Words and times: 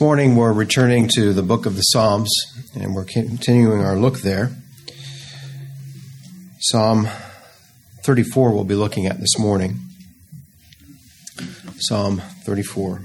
Morning 0.00 0.36
we're 0.36 0.52
returning 0.52 1.08
to 1.16 1.32
the 1.32 1.42
book 1.42 1.66
of 1.66 1.74
the 1.74 1.82
Psalms 1.82 2.30
and 2.72 2.94
we're 2.94 3.04
continuing 3.04 3.82
our 3.82 3.96
look 3.98 4.20
there. 4.20 4.52
Psalm 6.60 7.08
34 8.04 8.52
we'll 8.52 8.62
be 8.62 8.76
looking 8.76 9.06
at 9.06 9.18
this 9.18 9.36
morning. 9.40 9.80
Psalm 11.78 12.20
34. 12.44 13.02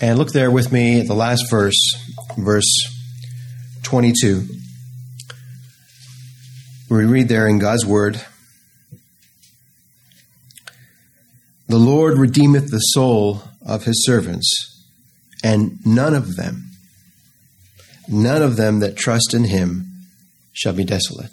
And 0.00 0.18
look 0.18 0.32
there 0.32 0.50
with 0.50 0.72
me 0.72 1.00
at 1.00 1.06
the 1.06 1.14
last 1.14 1.50
verse, 1.50 1.76
verse 2.38 2.72
22. 3.82 4.46
We 6.88 7.04
read 7.04 7.28
there 7.28 7.46
in 7.46 7.58
God's 7.58 7.84
Word 7.84 8.24
The 11.68 11.78
Lord 11.78 12.16
redeemeth 12.16 12.70
the 12.70 12.78
soul 12.78 13.42
of 13.66 13.84
his 13.84 14.04
servants, 14.04 14.86
and 15.42 15.78
none 15.84 16.14
of 16.14 16.36
them, 16.36 16.70
none 18.08 18.42
of 18.42 18.56
them 18.56 18.80
that 18.80 18.96
trust 18.96 19.34
in 19.34 19.44
him 19.44 19.86
shall 20.52 20.72
be 20.72 20.84
desolate. 20.84 21.30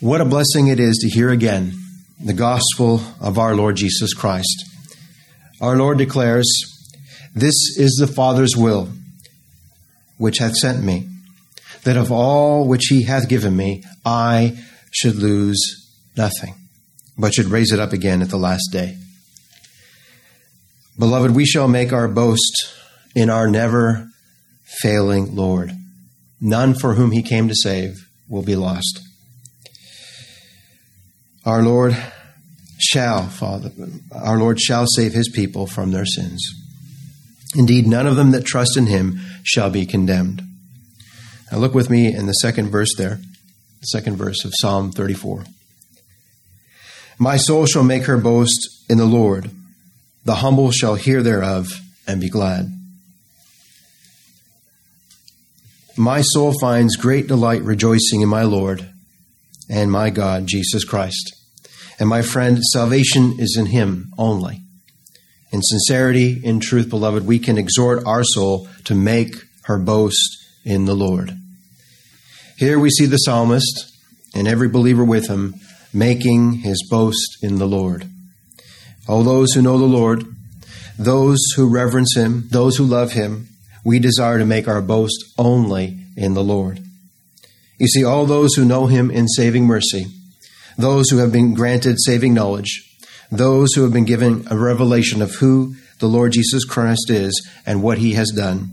What 0.00 0.20
a 0.20 0.24
blessing 0.26 0.66
it 0.66 0.78
is 0.78 0.98
to 0.98 1.08
hear 1.08 1.30
again 1.30 1.72
the 2.20 2.34
gospel 2.34 3.00
of 3.20 3.38
our 3.38 3.54
Lord 3.54 3.76
Jesus 3.76 4.12
Christ. 4.12 4.64
Our 5.60 5.76
Lord 5.76 5.98
declares, 5.98 6.46
This 7.34 7.54
is 7.78 7.96
the 7.98 8.06
Father's 8.06 8.56
will, 8.56 8.90
which 10.18 10.38
hath 10.38 10.54
sent 10.54 10.82
me, 10.82 11.08
that 11.84 11.96
of 11.96 12.12
all 12.12 12.66
which 12.68 12.86
he 12.88 13.04
hath 13.04 13.28
given 13.28 13.56
me, 13.56 13.82
I 14.04 14.58
should 14.90 15.16
lose 15.16 15.58
nothing, 16.16 16.54
but 17.16 17.34
should 17.34 17.46
raise 17.46 17.72
it 17.72 17.80
up 17.80 17.92
again 17.92 18.22
at 18.22 18.30
the 18.30 18.36
last 18.36 18.68
day. 18.70 18.98
Beloved, 20.98 21.32
we 21.32 21.44
shall 21.44 21.68
make 21.68 21.92
our 21.92 22.08
boast 22.08 22.72
in 23.14 23.30
our 23.30 23.48
never 23.48 24.08
failing 24.82 25.34
Lord. 25.34 25.72
None 26.40 26.74
for 26.74 26.94
whom 26.94 27.10
he 27.10 27.22
came 27.22 27.48
to 27.48 27.54
save 27.54 28.08
will 28.28 28.42
be 28.42 28.56
lost. 28.56 29.00
Our 31.44 31.62
Lord 31.62 31.96
shall, 32.78 33.28
Father, 33.28 33.70
our 34.12 34.38
Lord 34.38 34.60
shall 34.60 34.86
save 34.86 35.12
his 35.12 35.28
people 35.28 35.66
from 35.66 35.90
their 35.90 36.06
sins. 36.06 36.42
Indeed, 37.56 37.86
none 37.86 38.06
of 38.06 38.16
them 38.16 38.30
that 38.32 38.44
trust 38.44 38.76
in 38.76 38.86
him 38.86 39.20
shall 39.42 39.70
be 39.70 39.86
condemned. 39.86 40.42
Now 41.50 41.58
look 41.58 41.74
with 41.74 41.90
me 41.90 42.14
in 42.14 42.26
the 42.26 42.32
second 42.32 42.70
verse 42.70 42.94
there, 42.96 43.20
the 43.80 43.86
second 43.86 44.16
verse 44.16 44.44
of 44.44 44.52
Psalm 44.56 44.90
34. 44.90 45.44
My 47.18 47.36
soul 47.36 47.66
shall 47.66 47.84
make 47.84 48.04
her 48.04 48.18
boast 48.18 48.84
in 48.88 48.98
the 48.98 49.04
Lord. 49.04 49.50
The 50.24 50.36
humble 50.36 50.70
shall 50.70 50.94
hear 50.94 51.22
thereof 51.22 51.80
and 52.06 52.20
be 52.20 52.28
glad. 52.28 52.70
My 55.96 56.22
soul 56.22 56.52
finds 56.60 56.96
great 56.96 57.28
delight 57.28 57.62
rejoicing 57.62 58.20
in 58.20 58.28
my 58.28 58.42
Lord 58.42 58.90
and 59.70 59.92
my 59.92 60.10
God, 60.10 60.46
Jesus 60.46 60.84
Christ. 60.84 61.34
And 62.00 62.08
my 62.08 62.22
friend, 62.22 62.58
salvation 62.72 63.36
is 63.38 63.56
in 63.58 63.66
him 63.66 64.12
only. 64.18 64.60
In 65.52 65.62
sincerity, 65.62 66.40
in 66.42 66.58
truth, 66.58 66.90
beloved, 66.90 67.24
we 67.24 67.38
can 67.38 67.58
exhort 67.58 68.04
our 68.04 68.24
soul 68.24 68.68
to 68.84 68.94
make 68.94 69.36
her 69.64 69.78
boast 69.78 70.36
in 70.64 70.86
the 70.86 70.94
Lord. 70.96 71.32
Here 72.56 72.78
we 72.78 72.90
see 72.90 73.06
the 73.06 73.18
psalmist 73.18 73.92
and 74.34 74.48
every 74.48 74.68
believer 74.68 75.04
with 75.04 75.28
him 75.28 75.54
making 75.92 76.54
his 76.54 76.84
boast 76.90 77.38
in 77.40 77.58
the 77.58 77.68
Lord. 77.68 78.10
All 79.08 79.22
those 79.22 79.52
who 79.52 79.62
know 79.62 79.78
the 79.78 79.84
Lord, 79.84 80.24
those 80.98 81.40
who 81.56 81.68
reverence 81.68 82.16
him, 82.16 82.48
those 82.50 82.76
who 82.76 82.84
love 82.84 83.12
him, 83.12 83.48
we 83.84 83.98
desire 83.98 84.38
to 84.38 84.46
make 84.46 84.66
our 84.66 84.80
boast 84.80 85.24
only 85.36 85.98
in 86.16 86.34
the 86.34 86.44
Lord. 86.44 86.80
You 87.78 87.86
see, 87.88 88.04
all 88.04 88.24
those 88.24 88.54
who 88.54 88.64
know 88.64 88.86
him 88.86 89.10
in 89.10 89.28
saving 89.28 89.66
mercy, 89.66 90.06
those 90.78 91.10
who 91.10 91.18
have 91.18 91.32
been 91.32 91.54
granted 91.54 91.96
saving 91.98 92.32
knowledge, 92.32 92.90
those 93.30 93.74
who 93.74 93.82
have 93.82 93.92
been 93.92 94.04
given 94.04 94.46
a 94.50 94.56
revelation 94.56 95.20
of 95.20 95.34
who 95.36 95.74
the 95.98 96.06
Lord 96.06 96.32
Jesus 96.32 96.64
Christ 96.64 97.10
is 97.10 97.46
and 97.66 97.82
what 97.82 97.98
he 97.98 98.12
has 98.14 98.30
done, 98.30 98.70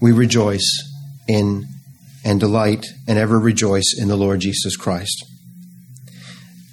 we 0.00 0.12
rejoice 0.12 0.66
in 1.26 1.66
and 2.24 2.40
delight 2.40 2.86
and 3.06 3.18
ever 3.18 3.38
rejoice 3.38 3.94
in 3.98 4.08
the 4.08 4.16
Lord 4.16 4.40
Jesus 4.40 4.76
Christ. 4.76 5.24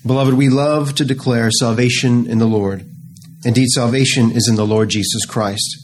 Beloved, 0.05 0.35
we 0.35 0.49
love 0.49 0.93
to 0.95 1.03
declare 1.03 1.49
salvation 1.49 2.27
in 2.27 2.37
the 2.37 2.45
Lord. 2.45 2.85
Indeed, 3.43 3.69
salvation 3.69 4.29
is 4.29 4.47
in 4.47 4.55
the 4.55 4.65
Lord 4.65 4.89
Jesus 4.89 5.25
Christ. 5.25 5.77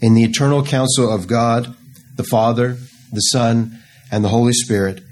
In 0.00 0.14
the 0.14 0.22
eternal 0.22 0.64
counsel 0.64 1.12
of 1.12 1.26
God, 1.26 1.74
the 2.14 2.22
Father, 2.22 2.76
the 3.10 3.20
Son, 3.20 3.82
and 4.12 4.22
the 4.22 4.28
Holy 4.28 4.52
Spirit, 4.52 5.02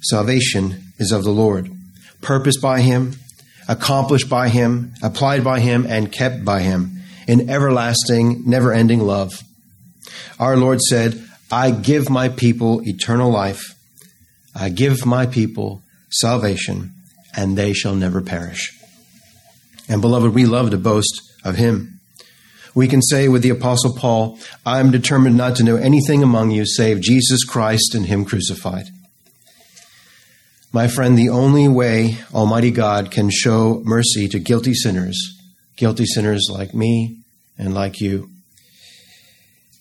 salvation 0.00 0.84
is 0.98 1.12
of 1.12 1.22
the 1.22 1.30
Lord. 1.30 1.70
Purposed 2.22 2.62
by 2.62 2.80
Him, 2.80 3.16
accomplished 3.68 4.30
by 4.30 4.48
Him, 4.48 4.94
applied 5.02 5.44
by 5.44 5.60
Him, 5.60 5.84
and 5.86 6.10
kept 6.10 6.46
by 6.46 6.62
Him 6.62 7.02
in 7.26 7.50
everlasting, 7.50 8.42
never 8.46 8.72
ending 8.72 9.00
love. 9.00 9.42
Our 10.40 10.56
Lord 10.56 10.80
said, 10.80 11.22
I 11.52 11.72
give 11.72 12.08
my 12.08 12.30
people 12.30 12.80
eternal 12.88 13.30
life. 13.30 13.74
I 14.54 14.70
give 14.70 15.04
my 15.04 15.26
people 15.26 15.82
salvation 16.10 16.94
and 17.38 17.56
they 17.56 17.72
shall 17.72 17.94
never 17.94 18.20
perish. 18.20 18.76
And 19.88 20.02
beloved, 20.02 20.34
we 20.34 20.44
love 20.44 20.72
to 20.72 20.76
boast 20.76 21.22
of 21.44 21.54
him. 21.54 22.00
We 22.74 22.88
can 22.88 23.00
say 23.00 23.28
with 23.28 23.42
the 23.42 23.50
Apostle 23.50 23.94
Paul, 23.94 24.40
I 24.66 24.80
am 24.80 24.90
determined 24.90 25.36
not 25.36 25.54
to 25.56 25.62
know 25.62 25.76
anything 25.76 26.24
among 26.24 26.50
you 26.50 26.66
save 26.66 27.00
Jesus 27.00 27.44
Christ 27.44 27.94
and 27.94 28.06
him 28.06 28.24
crucified. 28.24 28.88
My 30.72 30.88
friend, 30.88 31.16
the 31.16 31.28
only 31.28 31.68
way 31.68 32.18
Almighty 32.34 32.72
God 32.72 33.12
can 33.12 33.30
show 33.30 33.82
mercy 33.84 34.26
to 34.30 34.40
guilty 34.40 34.74
sinners, 34.74 35.40
guilty 35.76 36.06
sinners 36.06 36.48
like 36.52 36.74
me 36.74 37.20
and 37.56 37.72
like 37.72 38.00
you, 38.00 38.30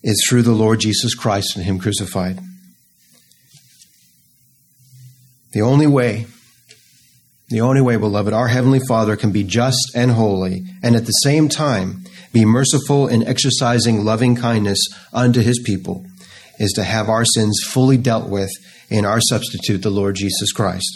is 0.03 0.24
through 0.29 0.44
the 0.44 0.51
Lord 0.51 0.79
Jesus 0.79 1.16
Christ 1.16 1.56
and 1.56 1.66
Him 1.66 1.79
crucified. 1.79 2.39
The 5.51 5.62
only 5.62 5.88
way 5.88 6.28
the 7.50 7.62
only 7.62 7.81
way, 7.81 7.96
beloved, 7.96 8.34
our 8.34 8.50
Heavenly 8.50 8.81
Father 8.88 9.16
can 9.16 9.31
be 9.31 9.44
just 9.44 9.91
and 9.96 10.12
holy, 10.12 10.63
and 10.84 10.96
at 10.96 11.06
the 11.06 11.12
same 11.12 11.47
time 11.47 12.03
be 12.34 12.44
merciful 12.44 13.08
in 13.08 13.25
exercising 13.25 14.03
loving 14.03 14.35
kindness 14.35 14.80
unto 15.13 15.41
His 15.41 15.62
people, 15.66 16.06
is 16.59 16.74
to 16.74 16.84
have 16.84 17.07
our 17.07 17.24
sins 17.24 17.59
fully 17.66 17.97
dealt 17.97 18.30
with 18.30 18.52
in 18.90 19.06
our 19.06 19.22
substitute, 19.22 19.81
the 19.81 19.90
Lord 19.90 20.16
Jesus 20.16 20.52
Christ. 20.52 20.90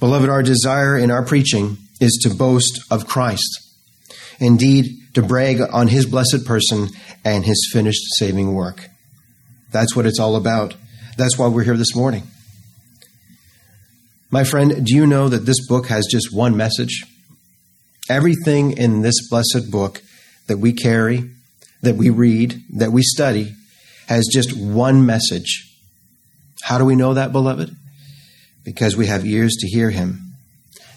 Beloved, 0.00 0.28
our 0.28 0.42
desire 0.42 0.98
in 0.98 1.12
our 1.12 1.24
preaching 1.24 1.76
is 2.00 2.18
to 2.24 2.34
boast 2.34 2.80
of 2.90 3.06
Christ. 3.06 3.60
Indeed, 4.40 4.86
to 5.14 5.22
brag 5.22 5.60
on 5.60 5.88
His 5.88 6.06
blessed 6.06 6.44
person 6.44 6.88
and 7.24 7.44
His 7.44 7.70
finished 7.72 8.02
saving 8.16 8.52
work. 8.52 8.88
That's 9.70 9.94
what 9.94 10.06
it's 10.06 10.18
all 10.18 10.34
about. 10.34 10.74
That's 11.16 11.38
why 11.38 11.46
we're 11.46 11.62
here 11.62 11.76
this 11.76 11.94
morning. 11.94 12.24
My 14.32 14.44
friend, 14.44 14.86
do 14.86 14.96
you 14.96 15.06
know 15.06 15.28
that 15.28 15.44
this 15.44 15.66
book 15.68 15.88
has 15.88 16.06
just 16.10 16.34
one 16.34 16.56
message? 16.56 17.04
Everything 18.08 18.78
in 18.78 19.02
this 19.02 19.28
blessed 19.28 19.70
book 19.70 20.00
that 20.46 20.56
we 20.56 20.72
carry, 20.72 21.30
that 21.82 21.96
we 21.96 22.08
read, 22.08 22.62
that 22.72 22.92
we 22.92 23.02
study, 23.02 23.52
has 24.06 24.26
just 24.32 24.56
one 24.56 25.04
message. 25.04 25.70
How 26.62 26.78
do 26.78 26.86
we 26.86 26.96
know 26.96 27.12
that, 27.12 27.30
beloved? 27.30 27.76
Because 28.64 28.96
we 28.96 29.06
have 29.06 29.26
ears 29.26 29.54
to 29.58 29.68
hear 29.68 29.90
him. 29.90 30.32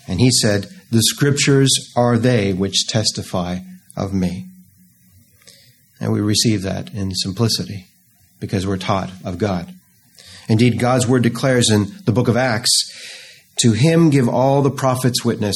And 0.07 0.21
he 0.21 0.31
said, 0.31 0.69
The 0.89 1.01
scriptures 1.01 1.91
are 1.97 2.17
they 2.17 2.53
which 2.53 2.87
testify 2.87 3.59
of 3.97 4.13
me. 4.13 4.45
And 5.99 6.13
we 6.13 6.21
receive 6.21 6.61
that 6.61 6.93
in 6.93 7.13
simplicity 7.13 7.87
because 8.39 8.65
we're 8.65 8.77
taught 8.77 9.09
of 9.25 9.37
God. 9.39 9.73
Indeed, 10.47 10.79
God's 10.79 11.05
word 11.05 11.23
declares 11.23 11.69
in 11.69 11.87
the 12.05 12.13
book 12.13 12.29
of 12.29 12.37
Acts 12.37 12.93
to 13.59 13.71
him 13.71 14.09
give 14.09 14.27
all 14.27 14.61
the 14.61 14.71
prophets 14.71 15.23
witness 15.23 15.55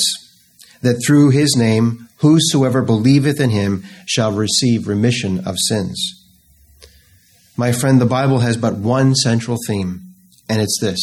that 0.81 1.01
through 1.05 1.29
his 1.29 1.55
name 1.55 2.07
whosoever 2.17 2.81
believeth 2.81 3.39
in 3.39 3.49
him 3.49 3.83
shall 4.05 4.31
receive 4.31 4.87
remission 4.87 5.45
of 5.45 5.55
sins. 5.57 6.15
My 7.57 7.71
friend, 7.71 7.99
the 7.99 8.05
Bible 8.05 8.39
has 8.39 8.55
but 8.57 8.77
one 8.77 9.15
central 9.15 9.57
theme, 9.67 10.01
and 10.47 10.61
it's 10.61 10.79
this 10.79 10.99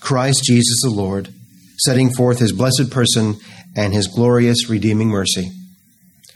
Christ 0.00 0.44
Jesus 0.44 0.80
the 0.82 0.90
Lord, 0.90 1.32
setting 1.78 2.10
forth 2.10 2.38
his 2.38 2.52
blessed 2.52 2.90
person 2.90 3.36
and 3.76 3.92
his 3.92 4.06
glorious 4.06 4.68
redeeming 4.68 5.08
mercy. 5.08 5.50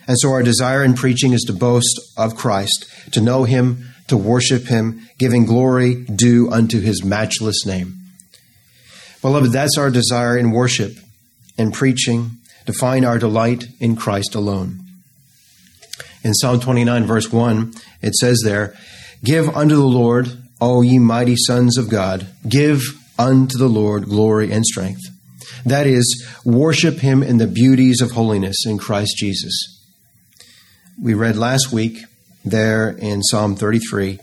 And 0.07 0.19
so 0.19 0.33
our 0.33 0.43
desire 0.43 0.85
in 0.85 0.95
preaching 0.95 1.33
is 1.33 1.43
to 1.43 1.55
boast 1.55 1.99
of 2.17 2.37
Christ, 2.37 2.87
to 3.13 3.23
know 3.23 3.45
him, 3.45 3.95
to 4.09 4.19
worship 4.19 4.67
him, 4.67 5.09
giving 5.19 5.47
glory 5.47 6.05
due 6.05 6.51
unto 6.51 6.81
his 6.81 7.03
matchless 7.03 7.65
name. 7.65 8.04
Beloved, 9.25 9.53
that's 9.53 9.79
our 9.79 9.89
desire 9.89 10.37
in 10.37 10.51
worship 10.51 10.99
and 11.57 11.73
preaching 11.73 12.33
to 12.67 12.75
find 12.75 13.07
our 13.07 13.19
delight 13.19 13.65
in 13.81 13.97
Christ 13.97 14.35
alone. 14.35 14.81
In 16.23 16.35
Psalm 16.35 16.61
29, 16.61 17.07
verse 17.07 17.33
1, 17.33 17.73
it 18.03 18.15
says 18.17 18.43
there, 18.45 18.77
Give 19.25 19.49
unto 19.57 19.77
the 19.77 19.81
Lord, 19.81 20.37
O 20.61 20.83
ye 20.83 20.99
mighty 20.99 21.37
sons 21.37 21.79
of 21.79 21.89
God, 21.89 22.27
give 22.47 22.83
unto 23.19 23.57
the 23.57 23.67
Lord 23.67 24.05
glory 24.05 24.53
and 24.53 24.63
strength. 24.63 25.01
That 25.65 25.87
is, 25.87 26.31
worship 26.45 26.99
him 26.99 27.23
in 27.23 27.39
the 27.39 27.47
beauties 27.47 28.03
of 28.03 28.11
holiness 28.11 28.67
in 28.67 28.77
Christ 28.77 29.17
Jesus. 29.17 29.83
We 31.03 31.15
read 31.15 31.37
last 31.37 31.73
week 31.73 31.97
there 32.45 32.91
in 32.91 33.23
Psalm 33.23 33.57
33 33.57 34.19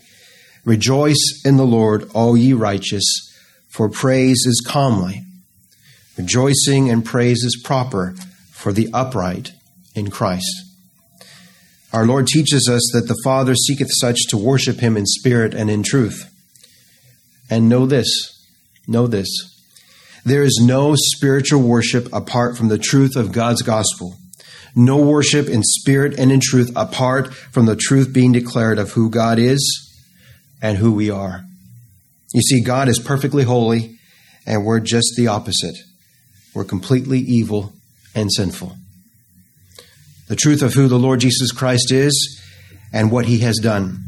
Rejoice 0.63 1.42
in 1.44 1.57
the 1.57 1.65
Lord, 1.65 2.07
all 2.13 2.38
ye 2.38 2.54
righteous, 2.54 3.31
for 3.71 3.89
praise 3.89 4.45
is 4.45 4.63
comely. 4.65 5.23
Rejoicing 6.18 6.89
and 6.89 7.06
praise 7.06 7.44
is 7.44 7.62
proper 7.63 8.13
for 8.51 8.73
the 8.73 8.89
upright 8.94 9.51
in 9.95 10.09
Christ. 10.09 10.51
Our 11.94 12.06
Lord 12.06 12.27
teaches 12.27 12.69
us 12.69 12.89
that 12.94 13.07
the 13.07 13.19
Father 13.23 13.56
seeketh 13.56 13.89
such 14.00 14.27
to 14.29 14.38
worship 14.38 14.79
him 14.79 14.95
in 14.95 15.06
spirit 15.06 15.53
and 15.53 15.69
in 15.69 15.83
truth. 15.83 16.29
And 17.50 17.68
know 17.68 17.85
this, 17.85 18.07
know 18.88 19.07
this. 19.07 19.27
There 20.23 20.44
is 20.44 20.62
no 20.63 20.95
spiritual 20.95 21.62
worship 21.62 22.07
apart 22.13 22.57
from 22.57 22.68
the 22.68 22.77
truth 22.77 23.15
of 23.15 23.31
God's 23.31 23.62
gospel. 23.62 24.15
No 24.75 24.97
worship 24.97 25.50
in 25.50 25.63
spirit 25.63 26.18
and 26.18 26.31
in 26.31 26.39
truth 26.41 26.71
apart 26.75 27.33
from 27.33 27.65
the 27.65 27.75
truth 27.75 28.13
being 28.13 28.31
declared 28.31 28.79
of 28.79 28.91
who 28.91 29.09
God 29.09 29.39
is 29.39 29.91
and 30.62 30.77
who 30.77 30.94
we 30.94 31.09
are. 31.09 31.44
You 32.33 32.42
see, 32.42 32.62
God 32.62 32.88
is 32.88 33.00
perfectly 33.00 33.44
holy, 33.44 33.98
and 34.45 34.66
we're 34.66 34.80
just 34.80 35.13
the 35.18 35.28
opposite. 35.28 35.75
We're 36.54 36.66
completely 36.66 37.19
evil 37.19 37.74
and 38.16 38.31
sinful 38.31 38.75
the 40.31 40.38
truth 40.38 40.62
of 40.62 40.74
who 40.74 40.88
the 40.88 40.98
Lord 40.98 41.19
Jesus 41.19 41.51
Christ 41.51 41.92
is 41.92 42.42
and 42.94 43.12
what 43.12 43.25
he 43.25 43.39
has 43.39 43.57
done. 43.57 44.01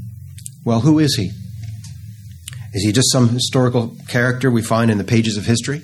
Well, 0.64 0.80
who 0.80 1.00
is 1.00 1.18
he? 1.18 1.31
Is 2.72 2.86
he 2.86 2.94
just 2.94 3.12
some 3.12 3.28
historical 3.28 3.98
character 4.08 4.50
we 4.50 4.62
find 4.62 4.90
in 4.90 4.98
the 4.98 5.04
pages 5.04 5.36
of 5.36 5.46
history? 5.46 5.81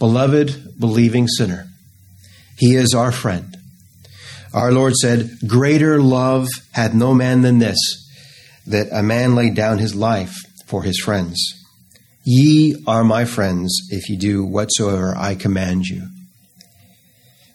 Beloved, 0.00 0.80
believing 0.80 1.28
sinner. 1.28 1.68
He 2.56 2.74
is 2.74 2.92
our 2.92 3.12
friend. 3.12 3.56
Our 4.52 4.72
Lord 4.72 4.96
said, 4.96 5.30
Greater 5.46 6.00
love 6.02 6.48
hath 6.72 6.92
no 6.92 7.14
man 7.14 7.42
than 7.42 7.60
this, 7.60 7.78
that 8.66 8.88
a 8.90 9.04
man 9.04 9.36
lay 9.36 9.50
down 9.50 9.78
his 9.78 9.94
life 9.94 10.34
for 10.68 10.82
his 10.82 11.00
friends. 11.00 11.36
Ye 12.24 12.76
are 12.86 13.02
my 13.04 13.24
friends 13.24 13.74
if 13.90 14.10
ye 14.10 14.16
do 14.16 14.44
whatsoever 14.44 15.14
I 15.16 15.34
command 15.34 15.86
you. 15.86 16.08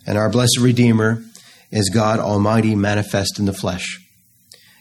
And 0.08 0.18
our 0.18 0.30
blessed 0.30 0.58
Redeemer 0.60 1.24
is 1.72 1.90
God 1.90 2.20
Almighty 2.20 2.76
manifest 2.76 3.38
in 3.38 3.46
the 3.46 3.54
flesh. 3.54 4.00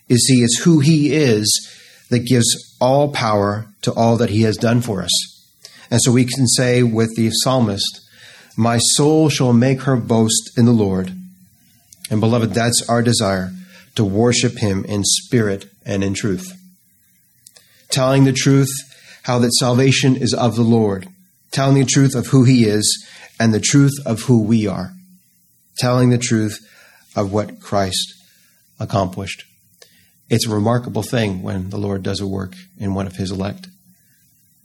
You 0.08 0.17
see, 0.17 0.43
it's 0.43 0.62
who 0.62 0.81
He 0.81 1.12
is 1.12 1.46
that 2.08 2.26
gives 2.26 2.76
all 2.81 3.12
power 3.12 3.67
to 3.82 3.93
all 3.93 4.17
that 4.17 4.31
He 4.31 4.43
has 4.43 4.56
done 4.56 4.81
for 4.81 5.02
us. 5.02 5.11
And 5.90 6.00
so 6.02 6.11
we 6.11 6.25
can 6.25 6.46
say 6.46 6.82
with 6.82 7.14
the 7.14 7.31
psalmist, 7.31 8.00
My 8.56 8.78
soul 8.78 9.28
shall 9.28 9.52
make 9.52 9.82
her 9.82 9.96
boast 9.96 10.56
in 10.56 10.64
the 10.64 10.73
Lord. 10.73 11.12
And 12.11 12.20
beloved, 12.20 12.55
that's 12.55 12.88
our 12.88 13.02
desire 13.02 13.50
to 13.94 14.05
worship 14.05 14.58
Him 14.58 14.87
in 14.87 15.05
spirit 15.05 15.67
and 15.85 16.02
in 16.02 16.14
truth. 16.14 16.50
Telling 17.92 18.24
the 18.24 18.32
truth, 18.32 18.70
how 19.24 19.38
that 19.38 19.52
salvation 19.52 20.16
is 20.16 20.32
of 20.32 20.56
the 20.56 20.62
Lord. 20.62 21.08
Telling 21.52 21.78
the 21.78 21.84
truth 21.84 22.14
of 22.14 22.28
who 22.28 22.44
He 22.44 22.64
is 22.64 23.06
and 23.38 23.52
the 23.52 23.60
truth 23.60 23.92
of 24.06 24.22
who 24.22 24.42
we 24.42 24.66
are. 24.66 24.92
Telling 25.76 26.08
the 26.08 26.18
truth 26.18 26.58
of 27.14 27.32
what 27.32 27.60
Christ 27.60 28.14
accomplished. 28.80 29.44
It's 30.30 30.46
a 30.46 30.54
remarkable 30.54 31.02
thing 31.02 31.42
when 31.42 31.68
the 31.68 31.76
Lord 31.76 32.02
does 32.02 32.20
a 32.20 32.26
work 32.26 32.54
in 32.78 32.94
one 32.94 33.06
of 33.06 33.16
his 33.16 33.30
elect. 33.30 33.68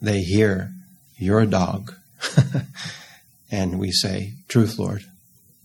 They 0.00 0.22
hear, 0.22 0.72
You're 1.18 1.40
a 1.40 1.46
dog. 1.46 1.92
and 3.50 3.78
we 3.78 3.92
say, 3.92 4.32
Truth, 4.48 4.78
Lord. 4.78 5.04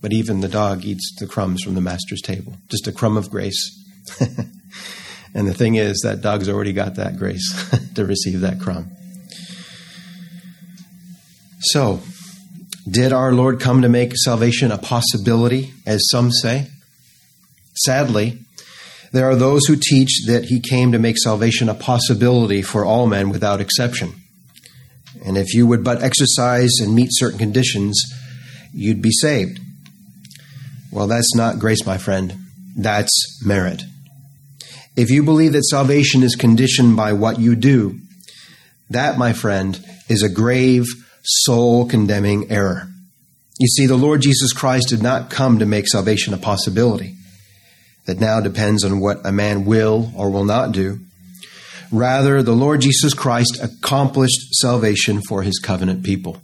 But 0.02 0.12
even 0.12 0.40
the 0.40 0.48
dog 0.48 0.84
eats 0.84 1.14
the 1.18 1.26
crumbs 1.26 1.62
from 1.62 1.74
the 1.74 1.80
master's 1.80 2.20
table, 2.20 2.58
just 2.68 2.86
a 2.86 2.92
crumb 2.92 3.16
of 3.16 3.30
grace. 3.30 3.82
and 5.34 5.48
the 5.48 5.54
thing 5.54 5.74
is, 5.74 6.00
that 6.04 6.20
dog's 6.20 6.48
already 6.48 6.72
got 6.72 6.94
that 6.94 7.18
grace 7.18 7.52
to 7.94 8.04
receive 8.04 8.40
that 8.40 8.60
crumb. 8.60 8.92
So, 11.60 12.00
did 12.88 13.12
our 13.12 13.32
Lord 13.32 13.60
come 13.60 13.82
to 13.82 13.88
make 13.88 14.12
salvation 14.16 14.70
a 14.70 14.78
possibility, 14.78 15.72
as 15.86 16.08
some 16.10 16.30
say? 16.30 16.68
Sadly, 17.74 18.38
there 19.12 19.28
are 19.28 19.34
those 19.34 19.66
who 19.66 19.76
teach 19.76 20.26
that 20.26 20.44
he 20.44 20.60
came 20.60 20.92
to 20.92 20.98
make 20.98 21.18
salvation 21.18 21.68
a 21.68 21.74
possibility 21.74 22.62
for 22.62 22.84
all 22.84 23.06
men 23.06 23.30
without 23.30 23.60
exception. 23.60 24.12
And 25.24 25.38
if 25.38 25.54
you 25.54 25.66
would 25.66 25.82
but 25.82 26.02
exercise 26.02 26.72
and 26.80 26.94
meet 26.94 27.08
certain 27.12 27.38
conditions, 27.38 28.00
you'd 28.72 29.02
be 29.02 29.10
saved. 29.10 29.58
Well, 30.92 31.06
that's 31.06 31.34
not 31.34 31.58
grace, 31.58 31.86
my 31.86 31.98
friend. 31.98 32.36
That's 32.76 33.44
merit. 33.44 33.82
If 34.96 35.10
you 35.10 35.22
believe 35.22 35.52
that 35.52 35.64
salvation 35.64 36.22
is 36.22 36.36
conditioned 36.36 36.96
by 36.96 37.12
what 37.12 37.40
you 37.40 37.56
do, 37.56 37.98
that, 38.90 39.18
my 39.18 39.32
friend, 39.32 39.78
is 40.08 40.22
a 40.22 40.28
grave, 40.28 40.86
soul 41.22 41.88
condemning 41.88 42.50
error. 42.50 42.88
You 43.58 43.68
see, 43.68 43.86
the 43.86 43.96
Lord 43.96 44.22
Jesus 44.22 44.52
Christ 44.52 44.88
did 44.88 45.02
not 45.02 45.30
come 45.30 45.58
to 45.58 45.66
make 45.66 45.88
salvation 45.88 46.34
a 46.34 46.38
possibility 46.38 47.14
that 48.06 48.20
now 48.20 48.40
depends 48.40 48.84
on 48.84 49.00
what 49.00 49.24
a 49.24 49.32
man 49.32 49.64
will 49.64 50.12
or 50.16 50.30
will 50.30 50.44
not 50.44 50.72
do. 50.72 51.00
Rather, 51.90 52.42
the 52.42 52.52
Lord 52.52 52.80
Jesus 52.80 53.14
Christ 53.14 53.58
accomplished 53.62 54.54
salvation 54.54 55.22
for 55.22 55.42
his 55.42 55.58
covenant 55.58 56.04
people. 56.04 56.40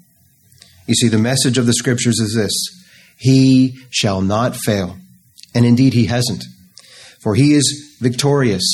You 0.87 0.95
see, 0.95 1.09
the 1.09 1.19
message 1.19 1.59
of 1.59 1.67
the 1.67 1.73
scriptures 1.73 2.19
is 2.19 2.35
this 2.35 2.53
He 3.19 3.79
shall 3.91 4.23
not 4.23 4.57
fail. 4.57 4.97
And 5.55 5.67
indeed, 5.67 5.95
he 5.95 6.07
hasn't. 6.07 6.45
For 7.21 7.35
he 7.35 7.55
is 7.55 7.90
victorious, 8.01 8.65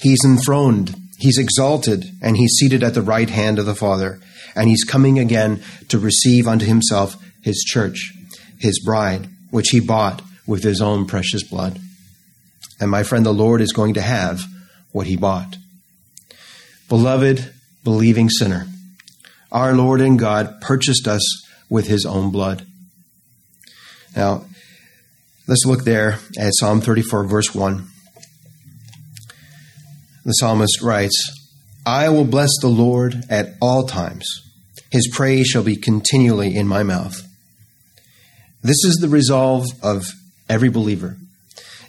he's 0.00 0.24
enthroned, 0.24 0.94
he's 1.18 1.38
exalted, 1.38 2.04
and 2.22 2.36
he's 2.36 2.52
seated 2.52 2.82
at 2.82 2.94
the 2.94 3.02
right 3.02 3.30
hand 3.30 3.58
of 3.58 3.66
the 3.66 3.74
Father. 3.74 4.20
And 4.54 4.68
he's 4.68 4.84
coming 4.84 5.18
again 5.18 5.62
to 5.88 5.98
receive 5.98 6.46
unto 6.46 6.64
himself 6.64 7.16
his 7.42 7.62
church, 7.66 8.12
his 8.58 8.82
bride, 8.84 9.28
which 9.50 9.68
he 9.70 9.80
bought 9.80 10.22
with 10.46 10.62
his 10.62 10.80
own 10.80 11.06
precious 11.06 11.42
blood. 11.42 11.78
And 12.80 12.90
my 12.90 13.02
friend, 13.02 13.24
the 13.24 13.32
Lord 13.32 13.60
is 13.60 13.72
going 13.72 13.94
to 13.94 14.02
have 14.02 14.42
what 14.92 15.06
he 15.06 15.16
bought. 15.16 15.56
Beloved, 16.88 17.52
believing 17.84 18.28
sinner, 18.30 18.66
our 19.50 19.74
Lord 19.74 20.00
and 20.00 20.18
God 20.18 20.60
purchased 20.60 21.06
us 21.06 21.22
with 21.68 21.86
his 21.86 22.04
own 22.04 22.30
blood. 22.30 22.66
Now, 24.14 24.44
let's 25.46 25.66
look 25.66 25.84
there 25.84 26.18
at 26.38 26.54
Psalm 26.54 26.80
34, 26.80 27.24
verse 27.24 27.54
1. 27.54 27.88
The 30.26 30.32
psalmist 30.32 30.82
writes, 30.82 31.16
I 31.86 32.08
will 32.08 32.24
bless 32.24 32.50
the 32.60 32.66
Lord 32.66 33.14
at 33.30 33.54
all 33.62 33.84
times. 33.84 34.26
His 34.90 35.08
praise 35.14 35.46
shall 35.46 35.62
be 35.62 35.76
continually 35.76 36.56
in 36.56 36.66
my 36.66 36.82
mouth. 36.82 37.22
This 38.60 38.82
is 38.84 38.96
the 38.96 39.08
resolve 39.08 39.66
of 39.84 40.10
every 40.48 40.68
believer. 40.68 41.16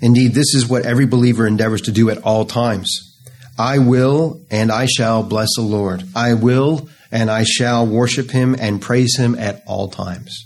Indeed, 0.04 0.36
this 0.36 0.54
is 0.54 0.70
what 0.70 0.86
every 0.86 1.08
believer 1.08 1.48
endeavors 1.48 1.82
to 1.82 1.92
do 1.92 2.12
at 2.12 2.20
all 2.20 2.46
times. 2.46 3.18
I 3.58 3.80
will 3.80 4.40
and 4.52 4.72
I 4.72 4.86
shall 4.86 5.24
bless 5.24 5.50
the 5.56 5.64
Lord. 5.64 6.04
I 6.16 6.36
will 6.36 6.90
and 7.12 7.32
I 7.32 7.44
shall 7.44 7.88
worship 7.88 8.30
him 8.30 8.56
and 8.60 8.84
praise 8.84 9.18
him 9.18 9.34
at 9.34 9.64
all 9.66 9.88
times. 9.88 10.46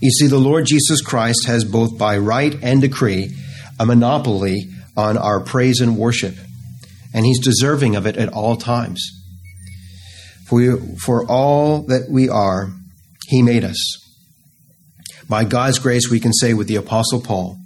You 0.00 0.10
see, 0.10 0.28
the 0.28 0.38
Lord 0.38 0.64
Jesus 0.64 1.02
Christ 1.02 1.46
has 1.46 1.66
both 1.66 1.98
by 1.98 2.16
right 2.16 2.58
and 2.62 2.80
decree 2.80 3.36
a 3.78 3.84
monopoly 3.84 4.70
on 4.96 5.18
our 5.18 5.40
praise 5.40 5.82
and 5.82 5.98
worship, 5.98 6.36
and 7.14 7.24
he's 7.24 7.40
deserving 7.40 7.96
of 7.96 8.06
it 8.06 8.16
at 8.16 8.32
all 8.32 8.56
times. 8.56 9.10
For, 10.46 10.78
for 11.04 11.26
all 11.26 11.82
that 11.82 12.08
we 12.10 12.28
are, 12.28 12.70
he 13.26 13.42
made 13.42 13.64
us. 13.64 13.98
By 15.28 15.44
God's 15.44 15.78
grace, 15.78 16.10
we 16.10 16.20
can 16.20 16.32
say 16.32 16.52
with 16.52 16.68
the 16.68 16.76
Apostle 16.76 17.20
Paul, 17.20 17.56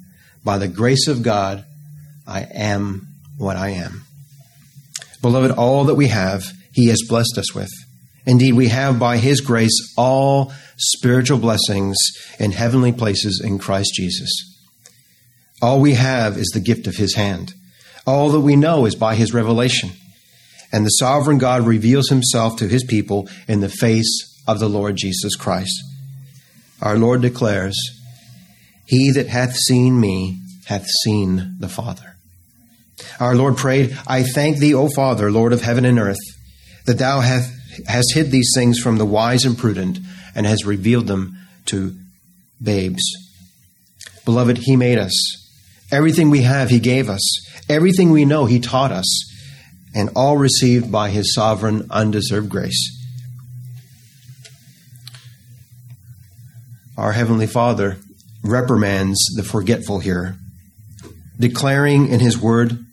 by 0.45 0.59
the 0.59 0.69
grace 0.69 1.09
of 1.09 1.23
God, 1.23 1.65
I 2.27 2.43
am 2.43 3.09
what 3.39 3.57
I 3.57 3.71
am. 3.71 4.03
Beloved, 5.23 5.51
all 5.51 5.85
that 5.85 5.97
we 5.97 6.09
have, 6.09 6.45
He 6.73 6.89
has 6.89 7.03
blessed 7.09 7.37
us 7.39 7.55
with. 7.55 7.71
Indeed, 8.27 8.55
we 8.55 8.69
have 8.69 8.99
by 8.99 9.17
His 9.19 9.41
grace 9.41 9.95
all 9.97 10.53
spiritual 10.77 11.39
blessings 11.39 11.97
in 12.39 12.53
heavenly 12.53 12.93
places 12.93 13.43
in 13.45 13.59
Christ 13.59 13.93
Jesus. 13.95 14.31
All 15.61 15.81
we 15.81 15.95
have 15.95 16.37
is 16.37 16.51
the 16.53 16.61
gift 16.61 16.87
of 16.87 16.97
His 16.97 17.15
hand. 17.15 17.55
All 18.07 18.31
that 18.31 18.41
we 18.41 18.57
know 18.57 18.87
is 18.87 18.95
by 18.95 19.15
His 19.15 19.35
revelation. 19.35 19.91
And 20.73 20.85
the 20.85 20.91
sovereign 20.91 21.39
God 21.39 21.67
reveals 21.67 22.09
Himself 22.09 22.57
to 22.59 22.69
His 22.69 22.85
people 22.85 23.29
in 23.49 23.61
the 23.61 23.69
face 23.69 24.43
of 24.47 24.59
the 24.61 24.69
Lord 24.69 24.97
Jesus 24.97 25.35
Christ. 25.35 25.83
Our 26.81 26.99
Lord 26.99 27.23
declares, 27.23 27.77
He 28.87 29.11
that 29.13 29.29
hath 29.29 29.55
seen 29.55 30.01
me 30.01 30.39
hath 30.67 30.87
seen 31.05 31.57
the 31.59 31.69
Father. 31.69 32.17
Our 33.21 33.35
Lord 33.35 33.57
prayed, 33.57 33.97
I 34.07 34.23
thank 34.23 34.59
thee, 34.59 34.75
O 34.75 34.89
Father, 34.89 35.31
Lord 35.31 35.53
of 35.53 35.63
heaven 35.63 35.85
and 35.85 35.99
earth, 35.99 36.19
that 36.87 36.99
thou 36.99 37.21
hast, 37.21 37.53
hast 37.87 38.15
hid 38.15 38.31
these 38.31 38.51
things 38.55 38.79
from 38.79 38.99
the 38.99 39.07
wise 39.07 39.45
and 39.45 39.57
prudent 39.57 39.99
and 40.35 40.47
has 40.47 40.65
revealed 40.65 41.07
them 41.07 41.39
to 41.67 41.95
babes. 42.63 43.03
Beloved, 44.25 44.59
He 44.59 44.77
made 44.77 44.99
us. 44.99 45.13
Everything 45.93 46.31
we 46.31 46.43
have, 46.43 46.69
He 46.69 46.81
gave 46.81 47.09
us. 47.09 47.23
Everything 47.69 48.11
we 48.11 48.25
know, 48.25 48.47
He 48.47 48.61
taught 48.61 48.93
us. 48.93 49.33
And 49.95 50.11
all 50.15 50.37
received 50.37 50.93
by 50.93 51.11
His 51.11 51.35
sovereign, 51.35 51.87
undeserved 51.91 52.51
grace. 52.51 52.93
Our 56.99 57.13
Heavenly 57.13 57.47
Father 57.47 57.99
reprimands 58.43 59.19
the 59.37 59.43
forgetful 59.43 60.01
here, 60.01 60.37
declaring 61.39 62.09
in 62.09 62.21
His 62.21 62.39
Word, 62.39 62.85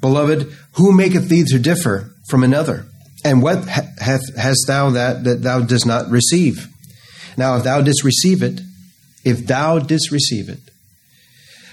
Beloved, 0.00 0.52
who 0.72 0.92
maketh 0.92 1.28
thee 1.28 1.44
to 1.48 1.58
differ 1.58 2.10
from 2.28 2.44
another? 2.44 2.86
And 3.24 3.42
what 3.42 3.64
hath, 3.66 4.36
hast 4.36 4.66
thou 4.68 4.90
that 4.90 5.24
that 5.24 5.42
thou 5.42 5.60
dost 5.60 5.86
not 5.86 6.08
receive? 6.08 6.68
Now, 7.36 7.56
if 7.56 7.64
thou 7.64 7.80
didst 7.80 8.04
receive 8.04 8.42
it, 8.42 8.60
if 9.24 9.46
thou 9.46 9.80
didst 9.80 10.10
receive 10.10 10.48
it, 10.48 10.60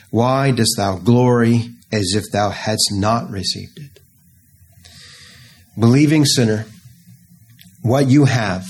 why 0.09 0.51
dost 0.51 0.73
thou 0.77 0.97
glory 0.97 1.69
as 1.97 2.13
if 2.15 2.23
thou 2.31 2.49
hadst 2.49 2.91
not 2.91 3.29
received 3.29 3.79
it? 3.79 3.99
Believing 5.77 6.25
sinner, 6.25 6.65
what 7.81 8.07
you 8.07 8.25
have, 8.25 8.65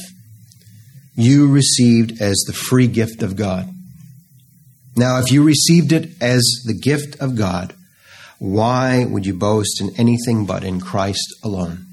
you 1.15 1.51
received 1.51 2.21
as 2.21 2.43
the 2.45 2.53
free 2.53 2.87
gift 2.87 3.23
of 3.23 3.35
God. 3.35 3.69
Now, 4.97 5.19
if 5.19 5.31
you 5.31 5.43
received 5.43 5.91
it 5.91 6.09
as 6.21 6.41
the 6.65 6.73
gift 6.73 7.19
of 7.19 7.35
God, 7.35 7.73
why 8.39 9.05
would 9.05 9.25
you 9.25 9.33
boast 9.33 9.81
in 9.81 9.91
anything 9.97 10.45
but 10.45 10.63
in 10.63 10.81
Christ 10.81 11.33
alone? 11.43 11.85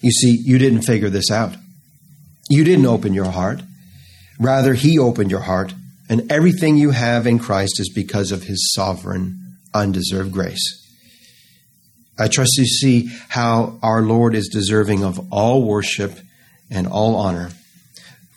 You 0.00 0.10
see, 0.10 0.40
you 0.44 0.58
didn't 0.58 0.82
figure 0.82 1.10
this 1.10 1.30
out. 1.30 1.56
You 2.48 2.64
didn't 2.64 2.86
open 2.86 3.14
your 3.14 3.30
heart. 3.30 3.62
Rather, 4.38 4.74
He 4.74 4.98
opened 4.98 5.30
your 5.30 5.40
heart, 5.40 5.74
and 6.08 6.30
everything 6.32 6.76
you 6.76 6.90
have 6.90 7.26
in 7.26 7.38
Christ 7.38 7.78
is 7.78 7.92
because 7.94 8.32
of 8.32 8.44
His 8.44 8.72
sovereign, 8.74 9.39
undeserved 9.74 10.32
grace. 10.32 10.76
I 12.18 12.28
trust 12.28 12.58
you 12.58 12.66
see 12.66 13.10
how 13.28 13.78
our 13.82 14.02
Lord 14.02 14.34
is 14.34 14.48
deserving 14.48 15.02
of 15.02 15.32
all 15.32 15.62
worship 15.64 16.18
and 16.70 16.86
all 16.86 17.16
honor. 17.16 17.50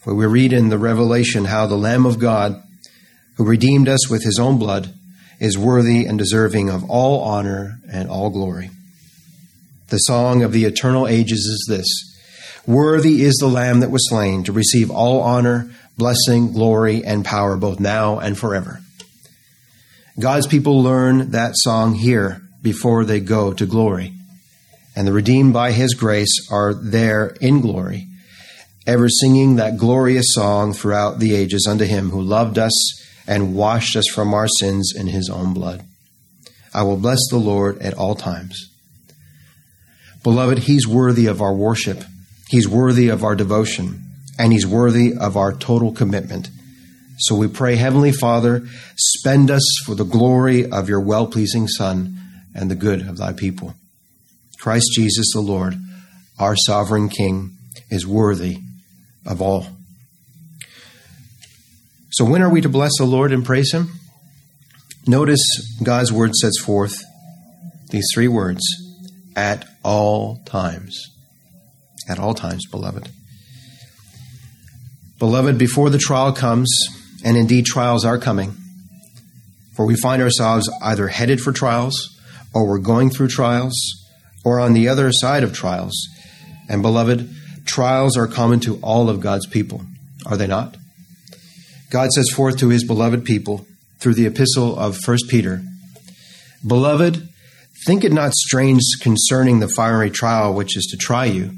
For 0.02 0.14
we 0.14 0.26
read 0.26 0.54
in 0.54 0.70
the 0.70 0.78
Revelation 0.78 1.46
how 1.46 1.68
the 1.68 1.76
Lamb 1.76 2.06
of 2.06 2.20
God, 2.20 2.62
who 3.36 3.46
redeemed 3.46 3.90
us 3.90 4.10
with 4.10 4.24
His 4.24 4.40
own 4.40 4.58
blood, 4.58 4.94
is 5.40 5.58
worthy 5.58 6.06
and 6.06 6.18
deserving 6.18 6.70
of 6.70 6.90
all 6.90 7.22
honor 7.22 7.80
and 7.92 8.10
all 8.10 8.30
glory. 8.30 8.70
The 9.90 9.98
song 9.98 10.44
of 10.44 10.54
the 10.54 10.66
eternal 10.66 11.08
ages 11.08 11.40
is 11.40 11.66
this 11.68 11.86
Worthy 12.66 13.24
is 13.24 13.36
the 13.36 13.48
Lamb 13.48 13.82
that 13.82 13.92
was 13.92 14.08
slain 14.10 14.46
to 14.46 14.54
receive 14.54 14.90
all 14.90 15.22
honor, 15.22 15.70
blessing, 15.98 16.54
glory, 16.54 17.04
and 17.04 17.26
power, 17.26 17.58
both 17.58 17.80
now 17.80 18.20
and 18.20 18.38
forever. 18.38 18.83
God's 20.20 20.46
people 20.46 20.84
learn 20.84 21.32
that 21.32 21.54
song 21.56 21.96
here 21.96 22.42
before 22.62 23.04
they 23.04 23.20
go 23.20 23.52
to 23.54 23.66
glory. 23.66 24.14
And 24.96 25.08
the 25.08 25.14
redeemed 25.14 25.54
by 25.54 25.72
his 25.72 25.96
grace 25.96 26.48
are 26.52 26.74
there 26.74 27.36
in 27.42 27.62
glory, 27.62 28.08
ever 28.86 29.10
singing 29.10 29.56
that 29.56 29.78
glorious 29.78 30.28
song 30.30 30.74
throughout 30.74 31.18
the 31.18 31.34
ages 31.34 31.66
unto 31.68 31.86
him 31.86 32.12
who 32.12 32.22
loved 32.22 32.60
us 32.60 32.74
and 33.28 33.56
washed 33.56 33.96
us 33.96 34.08
from 34.14 34.36
our 34.36 34.48
sins 34.48 34.94
in 34.96 35.08
his 35.08 35.30
own 35.30 35.54
blood. 35.54 35.84
I 36.76 36.84
will 36.84 36.98
bless 36.98 37.20
the 37.32 37.38
Lord 37.38 37.80
at 37.82 37.96
all 37.96 38.14
times. 38.14 38.70
Beloved, 40.24 40.60
he's 40.60 40.88
worthy 40.88 41.26
of 41.26 41.42
our 41.42 41.56
worship. 41.56 42.04
He's 42.50 42.68
worthy 42.68 43.10
of 43.10 43.24
our 43.24 43.36
devotion, 43.36 44.02
and 44.38 44.54
he's 44.54 44.66
worthy 44.66 45.14
of 45.16 45.36
our 45.38 45.54
total 45.54 45.92
commitment. 45.92 46.50
So 47.18 47.36
we 47.36 47.48
pray, 47.48 47.76
Heavenly 47.76 48.12
Father, 48.12 48.68
spend 48.96 49.52
us 49.52 49.64
for 49.86 49.96
the 49.96 50.04
glory 50.04 50.70
of 50.70 50.90
your 50.90 51.02
well 51.02 51.28
pleasing 51.28 51.68
Son 51.68 52.18
and 52.56 52.70
the 52.70 52.76
good 52.76 53.08
of 53.08 53.18
thy 53.18 53.34
people. 53.34 53.76
Christ 54.60 54.92
Jesus 54.94 55.32
the 55.34 55.42
Lord, 55.42 55.76
our 56.40 56.56
sovereign 56.56 57.10
King, 57.10 57.58
is 57.90 58.08
worthy 58.08 58.58
of 59.26 59.42
all. 59.42 59.68
So, 62.12 62.26
when 62.26 62.42
are 62.42 62.50
we 62.50 62.62
to 62.62 62.70
bless 62.70 62.92
the 62.98 63.06
Lord 63.06 63.32
and 63.32 63.46
praise 63.46 63.74
Him? 63.74 63.92
Notice 65.06 65.42
God's 65.84 66.12
word 66.12 66.34
sets 66.36 66.60
forth 66.62 66.96
these 67.90 68.06
three 68.14 68.28
words 68.28 68.62
at 69.36 69.68
all 69.84 70.42
times. 70.46 71.10
At 72.08 72.20
all 72.20 72.34
times, 72.34 72.66
beloved. 72.70 73.10
Beloved, 75.20 75.58
before 75.58 75.90
the 75.90 75.98
trial 75.98 76.34
comes, 76.34 76.70
and 77.24 77.38
indeed 77.38 77.66
trials 77.66 78.06
are 78.06 78.18
coming, 78.18 78.56
for 79.76 79.86
we 79.86 79.96
find 79.96 80.22
ourselves 80.22 80.70
either 80.82 81.08
headed 81.08 81.42
for 81.42 81.52
trials, 81.52 82.20
or 82.54 82.68
we're 82.68 82.78
going 82.78 83.10
through 83.10 83.30
trials, 83.30 83.74
or 84.46 84.60
on 84.60 84.74
the 84.74 84.88
other 84.88 85.12
side 85.12 85.44
of 85.44 85.54
trials. 85.54 86.08
And 86.70 86.82
beloved, 86.82 87.30
trials 87.66 88.18
are 88.18 88.28
common 88.28 88.60
to 88.62 88.78
all 88.82 89.10
of 89.10 89.22
God's 89.22 89.48
people, 89.48 89.84
are 90.26 90.38
they 90.38 90.48
not? 90.48 90.78
God 91.90 92.10
says 92.12 92.30
forth 92.30 92.58
to 92.58 92.70
his 92.70 92.84
beloved 92.84 93.24
people 93.24 93.66
through 94.00 94.16
the 94.16 94.26
epistle 94.26 94.78
of 94.78 94.98
1 95.06 95.18
Peter 95.30 95.62
Beloved, 96.66 97.28
think 97.86 98.06
it 98.06 98.14
not 98.14 98.34
strange 98.34 98.82
concerning 99.02 99.60
the 99.60 99.68
fiery 99.68 100.10
trial 100.10 100.54
which 100.54 100.78
is 100.78 100.86
to 100.86 100.98
try 100.98 101.26
you, 101.26 101.52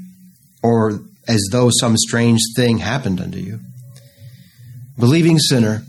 or 0.62 1.00
as 1.28 1.46
though 1.52 1.70
some 1.80 1.96
strange 1.96 2.40
thing 2.56 2.78
happened 2.78 3.20
unto 3.20 3.38
you. 3.38 3.60
Believing 4.98 5.38
sinner, 5.38 5.84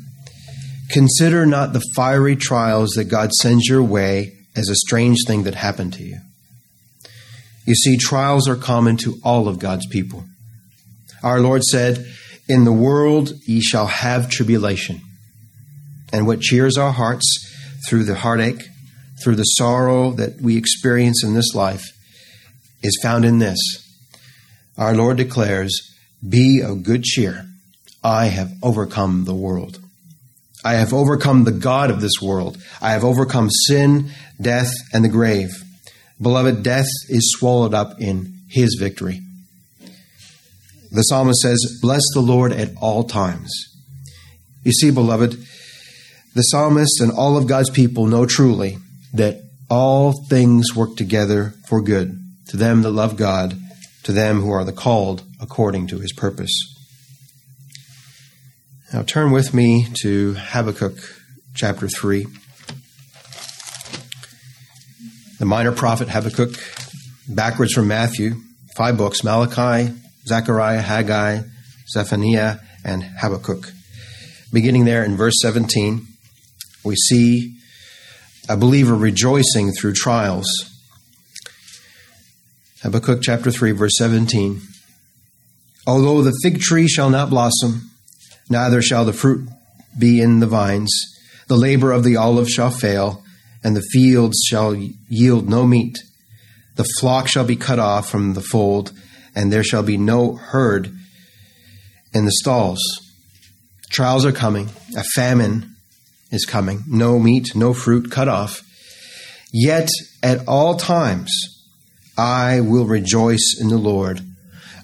consider 0.90 1.46
not 1.46 1.74
the 1.74 1.84
fiery 1.96 2.36
trials 2.36 2.92
that 2.92 3.06
God 3.06 3.32
sends 3.32 3.68
your 3.68 3.84
way 3.84 4.34
as 4.56 4.70
a 4.70 4.76
strange 4.76 5.20
thing 5.26 5.44
that 5.44 5.56
happened 5.56 5.94
to 5.94 6.04
you. 6.04 6.18
You 7.66 7.76
see, 7.76 7.98
trials 7.98 8.48
are 8.48 8.56
common 8.56 8.98
to 8.98 9.18
all 9.24 9.48
of 9.48 9.60
God's 9.60 9.88
people. 9.88 10.26
Our 11.24 11.40
Lord 11.40 11.64
said, 11.64 12.06
in 12.50 12.64
the 12.64 12.72
world 12.72 13.34
ye 13.46 13.62
shall 13.62 13.88
have 13.88 14.30
tribulation. 14.30 15.02
And 16.14 16.26
what 16.26 16.40
cheers 16.40 16.78
our 16.78 16.94
hearts 16.94 17.26
through 17.88 18.06
the 18.06 18.16
heartache, 18.16 18.64
through 19.22 19.36
the 19.36 19.44
sorrow 19.44 20.12
that 20.12 20.42
we 20.42 20.56
experience 20.56 21.24
in 21.24 21.34
this 21.34 21.54
life, 21.54 21.84
is 22.82 22.98
found 23.02 23.26
in 23.26 23.40
this. 23.40 23.60
Our 24.78 24.96
Lord 24.96 25.18
declares, 25.18 25.72
Be 26.28 26.62
of 26.62 26.84
good 26.84 27.04
cheer. 27.04 27.46
I 28.08 28.28
have 28.28 28.54
overcome 28.64 29.26
the 29.26 29.36
world. 29.36 29.82
I 30.64 30.76
have 30.76 30.94
overcome 30.94 31.44
the 31.44 31.52
God 31.52 31.92
of 31.92 32.00
this 32.00 32.22
world. 32.22 32.58
I 32.82 32.92
have 32.92 33.04
overcome 33.04 33.50
sin, 33.50 34.12
death, 34.40 34.72
and 34.94 35.04
the 35.04 35.10
grave. 35.10 35.50
Beloved, 36.22 36.64
death 36.64 36.88
is 37.10 37.34
swallowed 37.38 37.74
up 37.74 38.00
in 38.00 38.34
his 38.50 38.78
victory. 38.80 39.20
The 40.90 41.02
psalmist 41.02 41.42
says, 41.42 41.80
Bless 41.82 42.02
the 42.14 42.22
Lord 42.22 42.54
at 42.54 42.70
all 42.78 43.04
times. 43.04 43.52
You 44.64 44.72
see, 44.72 44.90
beloved, 44.90 45.34
the 46.34 46.44
psalmist 46.44 47.02
and 47.02 47.12
all 47.12 47.36
of 47.36 47.46
God's 47.46 47.70
people 47.70 48.06
know 48.06 48.26
truly 48.26 48.78
that 49.16 49.42
all 49.70 50.14
things 50.30 50.74
work 50.74 50.96
together 50.96 51.56
for 51.68 51.82
good 51.82 52.18
to 52.48 52.56
them 52.56 52.84
that 52.84 52.92
love 52.92 53.18
God, 53.18 53.58
to 54.04 54.14
them 54.14 54.40
who 54.40 54.52
are 54.52 54.64
the 54.64 54.72
called 54.72 55.24
according 55.42 55.88
to 55.88 56.00
his 56.00 56.14
purpose. 56.14 56.77
Now 58.94 59.02
turn 59.02 59.32
with 59.32 59.54
me 59.54 59.86
to 60.02 60.36
Habakkuk 60.36 60.98
chapter 61.54 61.90
3. 61.90 62.26
The 65.40 65.46
minor 65.46 65.74
prophet 65.74 66.08
Habakkuk, 66.08 66.52
backwards 67.28 67.74
from 67.74 67.90
Matthew, 67.90 68.36
five 68.78 68.98
books 68.98 69.26
Malachi, 69.26 69.94
Zechariah, 70.26 70.80
Haggai, 70.80 71.42
Zephaniah, 71.92 72.60
and 72.86 73.04
Habakkuk. 73.04 73.74
Beginning 74.54 74.86
there 74.86 75.04
in 75.04 75.18
verse 75.18 75.36
17, 75.42 76.08
we 76.86 76.96
see 76.96 77.58
a 78.48 78.56
believer 78.56 78.96
rejoicing 78.96 79.74
through 79.74 79.96
trials. 79.96 80.48
Habakkuk 82.84 83.20
chapter 83.22 83.52
3, 83.52 83.74
verse 83.74 83.98
17. 83.98 84.62
Although 85.86 86.22
the 86.22 86.40
fig 86.42 86.62
tree 86.62 86.88
shall 86.88 87.10
not 87.10 87.30
blossom, 87.30 87.92
neither 88.50 88.82
shall 88.82 89.06
the 89.06 89.14
fruit 89.14 89.50
be 89.98 90.22
in 90.22 90.40
the 90.40 90.48
vines, 90.48 90.92
the 91.48 91.56
labor 91.56 91.92
of 91.92 92.04
the 92.04 92.18
olive 92.18 92.50
shall 92.50 92.70
fail, 92.70 93.24
and 93.64 93.76
the 93.76 93.88
fields 93.92 94.38
shall 94.48 94.76
yield 94.76 95.50
no 95.50 95.66
meat. 95.66 95.98
The 96.76 96.88
flock 97.00 97.28
shall 97.28 97.46
be 97.46 97.56
cut 97.56 97.80
off 97.80 98.10
from 98.10 98.34
the 98.34 98.42
fold, 98.42 98.92
and 99.36 99.52
there 99.52 99.64
shall 99.64 99.84
be 99.84 99.98
no 99.98 100.36
herd 100.36 100.94
in 102.14 102.26
the 102.26 102.32
stalls. 102.32 102.82
Trials 103.90 104.26
are 104.26 104.32
coming. 104.32 104.70
A 104.96 105.04
famine 105.16 105.76
is 106.32 106.46
coming. 106.46 106.84
No 106.88 107.18
meat, 107.18 107.56
no 107.56 107.74
fruit 107.74 108.12
cut 108.12 108.28
off. 108.28 108.62
Yet 109.54 109.90
at 110.22 110.46
all 110.48 110.76
times 110.76 111.32
I 112.18 112.60
will 112.60 112.86
rejoice 112.86 113.58
in 113.60 113.70
the 113.70 113.78
Lord. 113.78 114.22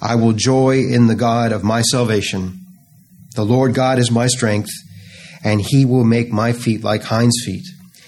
I 0.02 0.16
will 0.16 0.34
joy 0.34 0.80
in 0.80 1.08
the 1.08 1.16
God 1.16 1.52
of 1.52 1.64
my 1.64 1.82
salvation. 1.82 2.63
The 3.36 3.46
Lord 3.46 3.74
God 3.74 4.00
is 4.00 4.12
my 4.12 4.28
strength, 4.28 4.70
and 5.44 5.62
he 5.62 5.86
will 5.86 6.04
make 6.04 6.32
my 6.32 6.54
feet 6.54 6.84
like 6.84 7.04
hinds' 7.04 7.44
feet. 7.44 7.66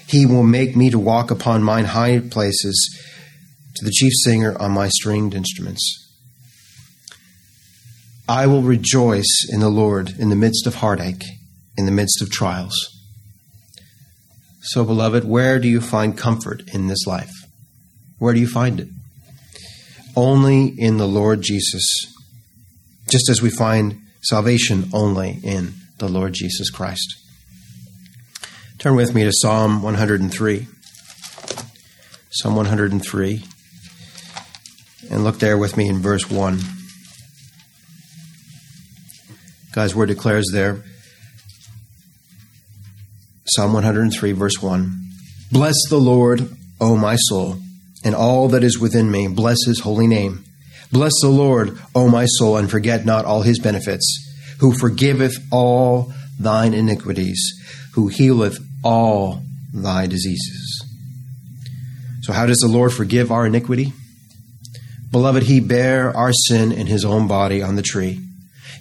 He 0.07 0.25
will 0.25 0.43
make 0.43 0.75
me 0.75 0.89
to 0.91 0.99
walk 0.99 1.31
upon 1.31 1.63
mine 1.63 1.85
high 1.85 2.19
places, 2.19 3.01
to 3.75 3.85
the 3.85 3.91
chief 3.91 4.13
singer 4.23 4.55
on 4.59 4.71
my 4.71 4.87
stringed 4.89 5.33
instruments. 5.33 6.01
I 8.27 8.47
will 8.47 8.61
rejoice 8.61 9.47
in 9.49 9.59
the 9.59 9.69
Lord 9.69 10.13
in 10.17 10.29
the 10.29 10.35
midst 10.35 10.65
of 10.65 10.75
heartache, 10.75 11.23
in 11.77 11.85
the 11.85 11.91
midst 11.91 12.21
of 12.21 12.31
trials. 12.31 12.75
So, 14.61 14.83
beloved, 14.83 15.25
where 15.25 15.59
do 15.59 15.67
you 15.67 15.81
find 15.81 16.17
comfort 16.17 16.63
in 16.73 16.87
this 16.87 17.05
life? 17.05 17.31
Where 18.17 18.33
do 18.33 18.39
you 18.39 18.47
find 18.47 18.79
it? 18.79 18.87
Only 20.15 20.67
in 20.67 20.97
the 20.97 21.07
Lord 21.07 21.41
Jesus, 21.41 21.85
just 23.09 23.29
as 23.29 23.41
we 23.41 23.49
find 23.49 23.99
salvation 24.25 24.89
only 24.93 25.39
in 25.43 25.73
the 25.97 26.07
Lord 26.07 26.33
Jesus 26.33 26.69
Christ. 26.69 27.15
Turn 28.79 28.95
with 28.95 29.13
me 29.13 29.23
to 29.23 29.31
Psalm 29.31 29.81
103. 29.81 30.67
Psalm 32.31 32.55
103. 32.55 33.43
And 35.09 35.23
look 35.23 35.39
there 35.39 35.57
with 35.57 35.77
me 35.77 35.87
in 35.87 35.99
verse 35.99 36.29
1. 36.29 36.59
God's 39.71 39.93
word 39.93 40.07
declares 40.07 40.45
there, 40.53 40.83
Psalm 43.45 43.73
103, 43.73 44.31
verse 44.31 44.61
1 44.61 45.01
Bless 45.51 45.75
the 45.89 45.97
Lord, 45.97 46.49
O 46.79 46.95
my 46.95 47.15
soul, 47.17 47.57
and 48.03 48.15
all 48.15 48.47
that 48.49 48.63
is 48.63 48.79
within 48.79 49.11
me. 49.11 49.27
Bless 49.27 49.65
his 49.65 49.81
holy 49.81 50.07
name. 50.07 50.44
Bless 50.95 51.13
the 51.21 51.29
Lord, 51.29 51.77
O 51.93 52.09
my 52.09 52.25
soul, 52.25 52.57
and 52.57 52.69
forget 52.69 53.05
not 53.05 53.25
all 53.25 53.41
his 53.41 53.59
benefits, 53.59 54.05
who 54.59 54.77
forgiveth 54.77 55.35
all 55.51 56.13
thine 56.39 56.73
iniquities, 56.73 57.39
who 57.93 58.07
healeth 58.07 58.59
all 58.83 59.41
thy 59.73 60.07
diseases. 60.07 60.81
So, 62.21 62.33
how 62.33 62.45
does 62.45 62.59
the 62.59 62.67
Lord 62.67 62.93
forgive 62.93 63.31
our 63.31 63.45
iniquity? 63.45 63.93
Beloved, 65.11 65.43
he 65.43 65.59
bare 65.59 66.15
our 66.15 66.33
sin 66.33 66.71
in 66.71 66.87
his 66.87 67.05
own 67.05 67.27
body 67.27 67.61
on 67.61 67.75
the 67.75 67.81
tree 67.81 68.25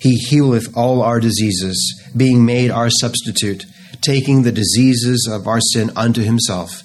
he 0.04 0.16
healeth 0.16 0.76
all 0.76 1.00
our 1.00 1.18
diseases, 1.18 2.11
being 2.14 2.44
made 2.44 2.71
our 2.71 2.90
substitute, 2.90 3.64
taking 4.02 4.42
the 4.42 4.52
diseases 4.52 5.26
of 5.30 5.49
our 5.49 5.61
sin 5.73 5.90
unto 5.97 6.23
himself. 6.23 6.83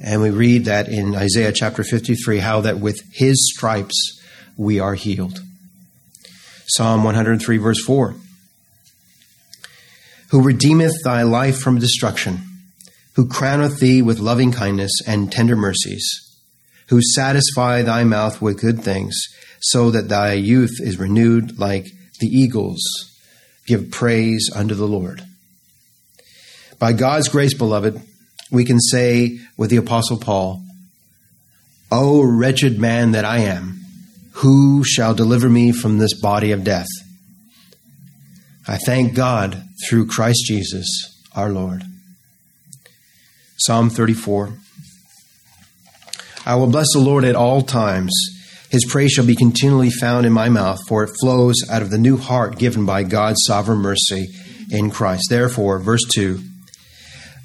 And 0.00 0.22
we 0.22 0.30
read 0.30 0.64
that 0.64 0.88
in 0.88 1.14
Isaiah 1.14 1.52
chapter 1.52 1.84
53 1.84 2.38
how 2.38 2.62
that 2.62 2.80
with 2.80 3.02
his 3.12 3.52
stripes 3.54 4.17
we 4.58 4.78
are 4.78 4.94
healed. 4.94 5.38
Psalm 6.66 7.04
103, 7.04 7.56
verse 7.56 7.82
4 7.82 8.14
Who 10.30 10.42
redeemeth 10.42 11.02
thy 11.02 11.22
life 11.22 11.58
from 11.58 11.78
destruction, 11.78 12.40
who 13.14 13.26
crowneth 13.26 13.78
thee 13.78 14.02
with 14.02 14.18
loving 14.18 14.52
kindness 14.52 14.92
and 15.06 15.32
tender 15.32 15.56
mercies, 15.56 16.06
who 16.88 17.00
satisfy 17.00 17.80
thy 17.80 18.04
mouth 18.04 18.42
with 18.42 18.60
good 18.60 18.82
things, 18.82 19.16
so 19.60 19.90
that 19.90 20.10
thy 20.10 20.34
youth 20.34 20.78
is 20.80 20.98
renewed 20.98 21.58
like 21.58 21.86
the 22.20 22.26
eagles 22.26 22.82
give 23.66 23.90
praise 23.90 24.50
unto 24.54 24.74
the 24.74 24.86
Lord. 24.88 25.22
By 26.78 26.92
God's 26.92 27.28
grace, 27.28 27.54
beloved, 27.54 28.00
we 28.50 28.64
can 28.64 28.80
say 28.80 29.38
with 29.56 29.70
the 29.70 29.76
Apostle 29.76 30.16
Paul, 30.16 30.62
O 31.90 32.22
wretched 32.22 32.78
man 32.78 33.12
that 33.12 33.24
I 33.24 33.38
am, 33.38 33.77
who 34.38 34.84
shall 34.84 35.14
deliver 35.14 35.48
me 35.48 35.72
from 35.72 35.98
this 35.98 36.20
body 36.20 36.52
of 36.52 36.62
death? 36.62 36.86
I 38.66 38.76
thank 38.76 39.14
God 39.14 39.64
through 39.88 40.06
Christ 40.06 40.44
Jesus 40.46 40.86
our 41.34 41.50
Lord. 41.50 41.82
Psalm 43.56 43.90
34 43.90 44.52
I 46.46 46.54
will 46.54 46.68
bless 46.68 46.86
the 46.92 47.00
Lord 47.00 47.24
at 47.24 47.34
all 47.34 47.62
times. 47.62 48.12
His 48.70 48.86
praise 48.86 49.12
shall 49.12 49.26
be 49.26 49.34
continually 49.34 49.90
found 49.90 50.24
in 50.24 50.32
my 50.32 50.48
mouth, 50.48 50.78
for 50.86 51.02
it 51.02 51.16
flows 51.20 51.56
out 51.70 51.82
of 51.82 51.90
the 51.90 51.98
new 51.98 52.16
heart 52.16 52.58
given 52.58 52.86
by 52.86 53.02
God's 53.02 53.40
sovereign 53.46 53.80
mercy 53.80 54.28
in 54.70 54.90
Christ. 54.90 55.24
Therefore, 55.28 55.78
verse 55.78 56.04
2 56.14 56.40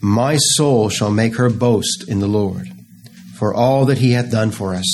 My 0.01 0.37
soul 0.37 0.89
shall 0.89 1.11
make 1.11 1.37
her 1.37 1.49
boast 1.49 2.05
in 2.07 2.19
the 2.19 2.27
Lord, 2.27 2.67
for 3.37 3.53
all 3.53 3.85
that 3.85 3.97
he 3.97 4.11
hath 4.11 4.31
done 4.31 4.51
for 4.51 4.75
us. 4.75 4.85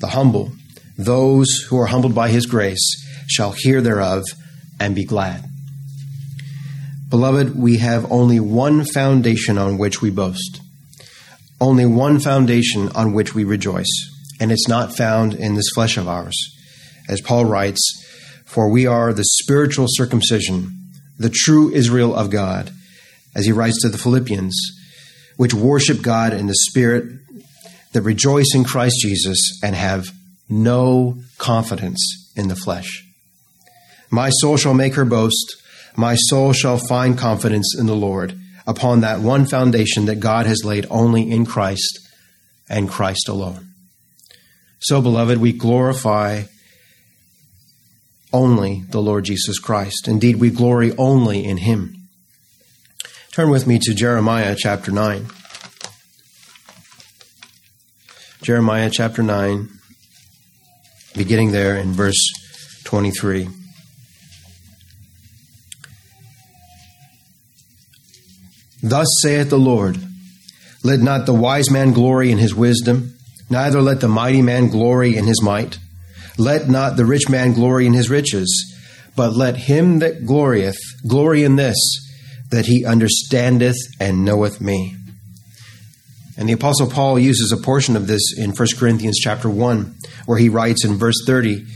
The 0.00 0.08
humble, 0.08 0.52
those 0.96 1.66
who 1.68 1.78
are 1.78 1.86
humbled 1.86 2.14
by 2.14 2.28
his 2.28 2.46
grace, 2.46 2.98
shall 3.26 3.52
hear 3.52 3.80
thereof 3.80 4.24
and 4.78 4.94
be 4.94 5.04
glad. 5.04 5.44
Beloved, 7.08 7.56
we 7.56 7.78
have 7.78 8.10
only 8.10 8.40
one 8.40 8.84
foundation 8.84 9.58
on 9.58 9.78
which 9.78 10.00
we 10.00 10.10
boast, 10.10 10.60
only 11.60 11.86
one 11.86 12.18
foundation 12.20 12.88
on 12.90 13.12
which 13.12 13.34
we 13.34 13.44
rejoice 13.44 14.12
and 14.42 14.50
it's 14.50 14.66
not 14.66 14.96
found 14.96 15.34
in 15.34 15.54
this 15.54 15.70
flesh 15.72 15.96
of 15.96 16.08
ours. 16.08 16.34
As 17.08 17.20
Paul 17.20 17.44
writes, 17.44 17.80
For 18.44 18.68
we 18.68 18.88
are 18.88 19.12
the 19.12 19.22
spiritual 19.22 19.86
circumcision, 19.88 20.90
the 21.16 21.30
true 21.30 21.70
Israel 21.72 22.12
of 22.12 22.30
God, 22.30 22.72
as 23.36 23.46
he 23.46 23.52
writes 23.52 23.80
to 23.82 23.88
the 23.88 23.98
Philippians, 23.98 24.52
which 25.36 25.54
worship 25.54 26.02
God 26.02 26.32
in 26.32 26.48
the 26.48 26.56
Spirit, 26.56 27.04
that 27.92 28.02
rejoice 28.02 28.52
in 28.52 28.64
Christ 28.64 28.96
Jesus, 29.00 29.60
and 29.62 29.76
have 29.76 30.10
no 30.52 31.18
confidence 31.38 32.32
in 32.36 32.48
the 32.48 32.56
flesh. 32.56 33.06
My 34.10 34.28
soul 34.30 34.56
shall 34.56 34.74
make 34.74 34.94
her 34.94 35.04
boast, 35.04 35.56
my 35.96 36.14
soul 36.14 36.52
shall 36.52 36.78
find 36.78 37.16
confidence 37.16 37.74
in 37.78 37.86
the 37.86 37.96
Lord, 37.96 38.38
upon 38.66 39.00
that 39.00 39.20
one 39.20 39.46
foundation 39.46 40.06
that 40.06 40.20
God 40.20 40.46
has 40.46 40.64
laid 40.64 40.86
only 40.90 41.30
in 41.30 41.46
Christ 41.46 41.98
and 42.68 42.88
Christ 42.88 43.28
alone. 43.28 43.68
So, 44.78 45.00
beloved, 45.00 45.38
we 45.38 45.52
glorify 45.52 46.42
only 48.32 48.84
the 48.88 49.00
Lord 49.00 49.24
Jesus 49.24 49.58
Christ. 49.58 50.08
Indeed, 50.08 50.36
we 50.36 50.50
glory 50.50 50.92
only 50.96 51.44
in 51.44 51.58
Him. 51.58 51.96
Turn 53.32 53.50
with 53.50 53.66
me 53.66 53.78
to 53.78 53.94
Jeremiah 53.94 54.54
chapter 54.58 54.90
9. 54.90 55.26
Jeremiah 58.42 58.90
chapter 58.90 59.22
9, 59.22 59.68
beginning 61.16 61.52
there 61.52 61.76
in 61.76 61.92
verse 61.92 62.20
23. 62.84 63.48
Thus 68.82 69.06
saith 69.22 69.50
the 69.50 69.58
Lord 69.58 69.98
Let 70.82 71.00
not 71.00 71.26
the 71.26 71.34
wise 71.34 71.70
man 71.70 71.92
glory 71.92 72.30
in 72.30 72.38
his 72.38 72.54
wisdom 72.54 73.12
Neither 73.52 73.82
let 73.82 74.00
the 74.00 74.08
mighty 74.08 74.40
man 74.40 74.68
glory 74.68 75.14
in 75.14 75.26
his 75.26 75.42
might. 75.42 75.78
Let 76.38 76.70
not 76.70 76.96
the 76.96 77.04
rich 77.04 77.28
man 77.28 77.52
glory 77.52 77.86
in 77.86 77.92
his 77.92 78.08
riches, 78.08 78.48
but 79.14 79.36
let 79.36 79.56
him 79.56 79.98
that 79.98 80.24
glorieth 80.24 80.78
glory 81.06 81.44
in 81.44 81.56
this, 81.56 81.76
that 82.50 82.64
he 82.64 82.86
understandeth 82.86 83.76
and 84.00 84.24
knoweth 84.24 84.62
me. 84.62 84.96
And 86.36 86.48
the 86.48 86.54
apostle 86.54 86.88
Paul 86.88 87.18
uses 87.18 87.52
a 87.52 87.62
portion 87.62 87.96
of 87.96 88.06
this 88.06 88.36
in 88.36 88.52
1 88.52 88.68
Corinthians 88.78 89.18
chapter 89.18 89.50
1, 89.50 89.94
where 90.26 90.38
he 90.38 90.48
writes 90.48 90.84
in 90.84 90.96
verse 90.96 91.22
30, 91.26 91.66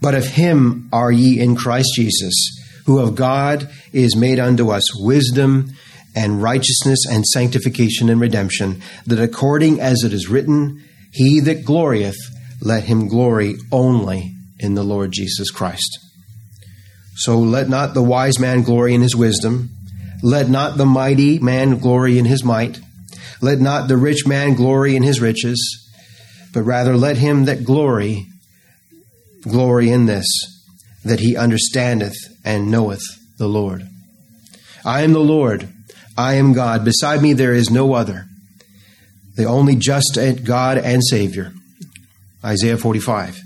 But 0.00 0.14
of 0.14 0.26
him 0.26 0.88
are 0.92 1.12
ye 1.12 1.40
in 1.40 1.54
Christ 1.54 1.90
Jesus, 1.94 2.34
who 2.86 2.98
of 2.98 3.14
God 3.14 3.70
is 3.92 4.16
made 4.16 4.40
unto 4.40 4.70
us 4.70 4.94
wisdom 5.00 5.70
and 6.14 6.42
righteousness 6.42 7.06
and 7.08 7.24
sanctification 7.24 8.08
and 8.08 8.20
redemption, 8.20 8.82
that 9.06 9.20
according 9.20 9.80
as 9.80 10.02
it 10.02 10.12
is 10.12 10.28
written, 10.28 10.82
he 11.12 11.40
that 11.40 11.64
glorieth, 11.64 12.16
let 12.60 12.84
him 12.84 13.08
glory 13.08 13.56
only 13.70 14.34
in 14.58 14.74
the 14.74 14.82
Lord 14.82 15.12
Jesus 15.12 15.50
Christ. 15.50 15.98
So 17.14 17.38
let 17.38 17.68
not 17.68 17.94
the 17.94 18.02
wise 18.02 18.38
man 18.38 18.62
glory 18.62 18.94
in 18.94 19.02
his 19.02 19.14
wisdom. 19.14 19.70
Let 20.22 20.48
not 20.48 20.76
the 20.76 20.86
mighty 20.86 21.38
man 21.38 21.78
glory 21.78 22.18
in 22.18 22.24
his 22.24 22.44
might. 22.44 22.80
Let 23.42 23.60
not 23.60 23.88
the 23.88 23.98
rich 23.98 24.26
man 24.26 24.54
glory 24.54 24.96
in 24.96 25.02
his 25.02 25.20
riches. 25.20 25.60
But 26.54 26.62
rather 26.62 26.96
let 26.96 27.18
him 27.18 27.44
that 27.44 27.64
glory, 27.64 28.26
glory 29.42 29.90
in 29.90 30.06
this, 30.06 30.26
that 31.04 31.20
he 31.20 31.36
understandeth 31.36 32.16
and 32.44 32.70
knoweth 32.70 33.02
the 33.38 33.48
Lord. 33.48 33.86
I 34.84 35.02
am 35.02 35.12
the 35.12 35.20
Lord. 35.20 35.68
I 36.16 36.34
am 36.34 36.54
God. 36.54 36.84
Beside 36.84 37.20
me 37.20 37.34
there 37.34 37.52
is 37.52 37.70
no 37.70 37.92
other 37.92 38.26
the 39.34 39.44
only 39.44 39.74
just 39.76 40.18
God 40.44 40.78
and 40.78 41.02
Savior. 41.02 41.52
Isaiah 42.44 42.76
45. 42.76 43.40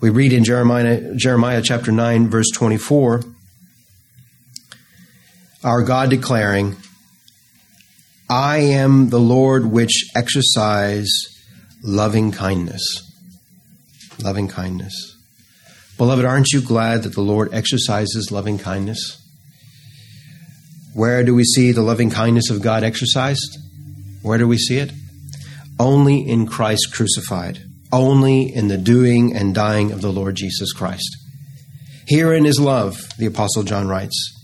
We 0.00 0.10
read 0.10 0.32
in 0.32 0.44
Jeremiah, 0.44 1.14
Jeremiah 1.14 1.62
chapter 1.62 1.92
9, 1.92 2.28
verse 2.28 2.50
24 2.52 3.22
our 5.62 5.82
God 5.82 6.08
declaring, 6.08 6.76
I 8.30 8.58
am 8.58 9.08
the 9.08 9.18
Lord 9.18 9.66
which 9.66 10.08
exercise 10.14 11.10
loving 11.82 12.30
kindness. 12.30 12.80
Loving 14.22 14.46
kindness. 14.46 14.94
Beloved, 15.98 16.24
aren't 16.24 16.52
you 16.52 16.60
glad 16.60 17.02
that 17.02 17.14
the 17.14 17.22
Lord 17.22 17.52
exercises 17.52 18.30
loving 18.30 18.56
kindness? 18.56 19.20
Where 20.94 21.24
do 21.24 21.34
we 21.34 21.42
see 21.42 21.72
the 21.72 21.82
loving 21.82 22.08
kindness 22.08 22.50
of 22.50 22.62
God 22.62 22.84
exercised? 22.84 23.58
Where 24.22 24.38
do 24.38 24.46
we 24.46 24.58
see 24.58 24.78
it? 24.78 24.92
Only 25.80 26.20
in 26.20 26.46
Christ 26.46 26.92
crucified, 26.92 27.58
only 27.92 28.42
in 28.42 28.68
the 28.68 28.78
doing 28.78 29.34
and 29.34 29.56
dying 29.56 29.90
of 29.90 30.02
the 30.02 30.12
Lord 30.12 30.36
Jesus 30.36 30.72
Christ. 30.72 31.16
Herein 32.06 32.46
is 32.46 32.60
love, 32.60 33.00
the 33.18 33.26
Apostle 33.26 33.64
John 33.64 33.88
writes. 33.88 34.36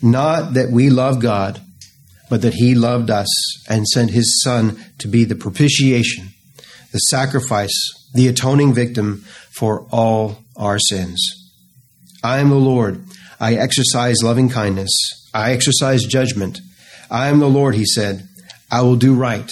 Not 0.00 0.54
that 0.54 0.70
we 0.70 0.90
love 0.90 1.20
God, 1.20 1.60
but 2.30 2.40
that 2.40 2.54
He 2.54 2.74
loved 2.74 3.10
us 3.10 3.28
and 3.68 3.86
sent 3.86 4.12
His 4.12 4.42
Son 4.42 4.82
to 4.98 5.08
be 5.08 5.24
the 5.24 5.34
propitiation, 5.34 6.28
the 6.92 6.98
sacrifice, 6.98 7.74
the 8.14 8.28
atoning 8.28 8.72
victim 8.72 9.24
for 9.50 9.86
all 9.92 10.38
our 10.56 10.78
sins. 10.78 11.20
I 12.24 12.38
am 12.38 12.48
the 12.48 12.56
Lord. 12.56 13.04
I 13.38 13.54
exercise 13.54 14.22
loving 14.22 14.48
kindness. 14.48 14.90
I 15.34 15.52
exercise 15.52 16.04
judgment. 16.04 16.60
I 17.10 17.28
am 17.28 17.40
the 17.40 17.48
Lord, 17.48 17.74
he 17.74 17.84
said. 17.84 18.28
I 18.70 18.82
will 18.82 18.96
do 18.96 19.14
right. 19.14 19.50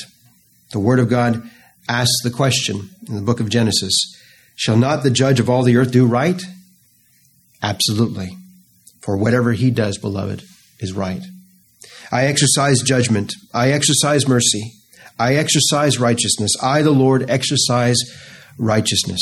The 0.73 0.79
Word 0.79 0.99
of 0.99 1.09
God 1.09 1.43
asks 1.89 2.23
the 2.23 2.31
question 2.31 2.91
in 3.09 3.17
the 3.17 3.23
book 3.23 3.41
of 3.41 3.49
Genesis 3.49 3.95
Shall 4.55 4.77
not 4.77 5.03
the 5.03 5.11
judge 5.11 5.41
of 5.41 5.49
all 5.49 5.63
the 5.63 5.77
earth 5.77 5.93
do 5.93 6.05
right? 6.07 6.43
Absolutely. 7.63 8.37
For 9.01 9.17
whatever 9.17 9.53
he 9.53 9.71
does, 9.71 9.99
beloved, 9.99 10.43
is 10.81 10.93
right. 10.93 11.23
I 12.11 12.27
exercise 12.27 12.81
judgment. 12.81 13.35
I 13.53 13.71
exercise 13.73 14.27
mercy. 14.27 14.73
I 15.19 15.35
exercise 15.35 15.99
righteousness. 15.99 16.53
I, 16.63 16.83
the 16.83 16.91
Lord, 16.91 17.29
exercise 17.29 17.99
righteousness. 18.57 19.21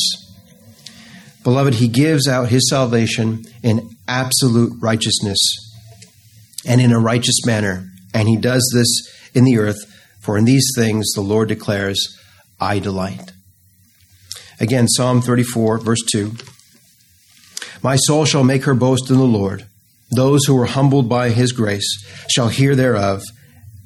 Beloved, 1.43 1.75
he 1.75 1.89
gives 1.89 2.29
out 2.29 2.49
his 2.49 2.69
salvation 2.69 3.45
in 3.63 3.91
absolute 4.09 4.73
righteousness 4.81 5.39
and 6.67 6.81
in 6.81 6.93
a 6.93 6.99
righteous 6.99 7.45
manner. 7.47 7.89
And 8.13 8.29
he 8.29 8.37
does 8.37 8.69
this 8.75 8.89
in 9.35 9.45
the 9.45 9.59
earth, 9.59 9.79
for 10.21 10.37
in 10.37 10.45
these 10.45 10.69
things 10.77 11.13
the 11.15 11.21
Lord 11.21 11.49
declares, 11.49 12.19
I 12.61 12.79
delight. 12.79 13.33
Again, 14.59 14.89
Psalm 14.89 15.21
34, 15.21 15.79
verse 15.79 16.03
2. 16.11 16.33
My 17.83 17.97
soul 17.97 18.25
shall 18.25 18.45
make 18.45 18.65
her 18.65 18.75
boast 18.75 19.11
in 19.11 19.19
the 19.19 19.25
Lord. 19.25 19.67
Those 20.11 20.45
who 20.45 20.59
are 20.61 20.67
humbled 20.67 21.09
by 21.09 21.31
his 21.31 21.53
grace 21.53 22.05
shall 22.31 22.49
hear 22.49 22.77
thereof. 22.77 23.23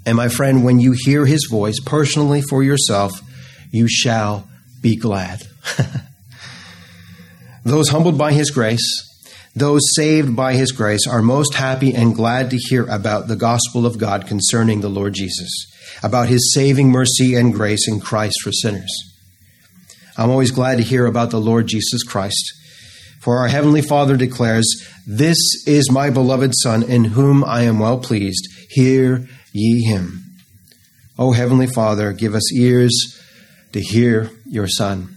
And 0.04 0.16
my 0.16 0.28
friend, 0.28 0.64
when 0.64 0.80
you 0.80 0.94
hear 0.96 1.26
his 1.26 1.46
voice 1.50 1.80
personally 1.85 2.42
for 2.42 2.62
yourself, 2.62 3.12
you 3.70 3.88
shall 3.88 4.48
be 4.80 4.96
glad. 4.96 5.42
Those 7.64 7.90
humbled 7.90 8.16
by 8.16 8.33
his 8.33 8.50
grace, 8.50 8.83
those 9.54 9.83
saved 9.94 10.35
by 10.35 10.54
his 10.54 10.72
grace, 10.72 11.06
are 11.06 11.20
most 11.20 11.54
happy 11.54 11.94
and 11.94 12.14
glad 12.14 12.50
to 12.50 12.56
hear 12.56 12.87
about 12.87 13.28
the 13.28 13.37
gospel 13.37 13.85
of 13.85 13.98
God 13.98 14.26
concerning 14.26 14.80
the 14.80 14.88
Lord 14.88 15.12
Jesus, 15.12 15.50
about 16.02 16.28
his 16.28 16.54
saving 16.54 16.88
mercy 16.88 17.35
and 17.35 17.52
grace 17.52 17.87
in 17.87 18.00
Christ 18.00 18.40
for 18.42 18.50
sinners. 18.50 18.90
I'm 20.16 20.30
always 20.30 20.52
glad 20.52 20.78
to 20.78 20.83
hear 20.83 21.04
about 21.04 21.30
the 21.30 21.40
Lord 21.40 21.66
Jesus 21.66 22.02
Christ 22.02 22.54
for 23.20 23.38
our 23.38 23.48
Heavenly 23.48 23.83
Father 23.83 24.16
declares, 24.16 24.66
This 25.06 25.38
is 25.66 25.90
my 25.90 26.09
beloved 26.09 26.52
Son, 26.62 26.83
in 26.83 27.04
whom 27.04 27.44
I 27.44 27.62
am 27.62 27.78
well 27.78 27.98
pleased. 27.98 28.48
Hear 28.70 29.28
ye 29.52 29.85
him. 29.85 30.24
O 31.18 31.33
Heavenly 31.33 31.66
Father, 31.66 32.12
give 32.12 32.35
us 32.35 32.52
ears 32.54 33.20
to 33.72 33.80
hear 33.80 34.30
your 34.46 34.66
Son. 34.66 35.14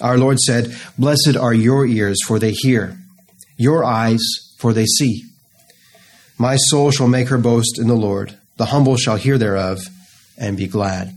Our 0.00 0.16
Lord 0.16 0.38
said, 0.38 0.76
Blessed 0.96 1.36
are 1.36 1.52
your 1.52 1.84
ears, 1.84 2.18
for 2.24 2.38
they 2.38 2.52
hear, 2.52 2.96
your 3.56 3.84
eyes, 3.84 4.22
for 4.58 4.72
they 4.72 4.86
see. 4.86 5.24
My 6.38 6.56
soul 6.56 6.92
shall 6.92 7.08
make 7.08 7.28
her 7.28 7.38
boast 7.38 7.80
in 7.80 7.88
the 7.88 7.94
Lord. 7.94 8.38
The 8.58 8.66
humble 8.66 8.96
shall 8.96 9.16
hear 9.16 9.38
thereof 9.38 9.80
and 10.38 10.56
be 10.56 10.68
glad. 10.68 11.12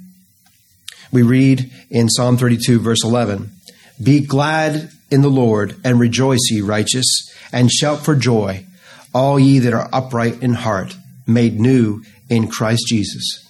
We 1.12 1.21
read 1.21 1.71
in 1.91 2.10
Psalm 2.10 2.38
32, 2.38 2.80
verse 2.80 3.04
11 3.04 3.52
Be 4.02 4.19
glad 4.19 4.91
in 5.10 5.22
the 5.22 5.30
Lord, 5.30 5.76
and 5.84 6.00
rejoice, 6.00 6.50
ye 6.50 6.62
righteous, 6.62 7.06
and 7.52 7.72
shout 7.72 8.04
for 8.04 8.15
joy, 8.15 8.65
all 9.13 9.39
ye 9.39 9.60
that 9.60 9.74
are 9.74 9.89
upright 9.94 10.41
in 10.41 10.54
heart, 10.54 10.96
made 11.28 11.60
new 11.60 12.04
in 12.30 12.48
Christ 12.48 12.86
Jesus. 12.88 13.41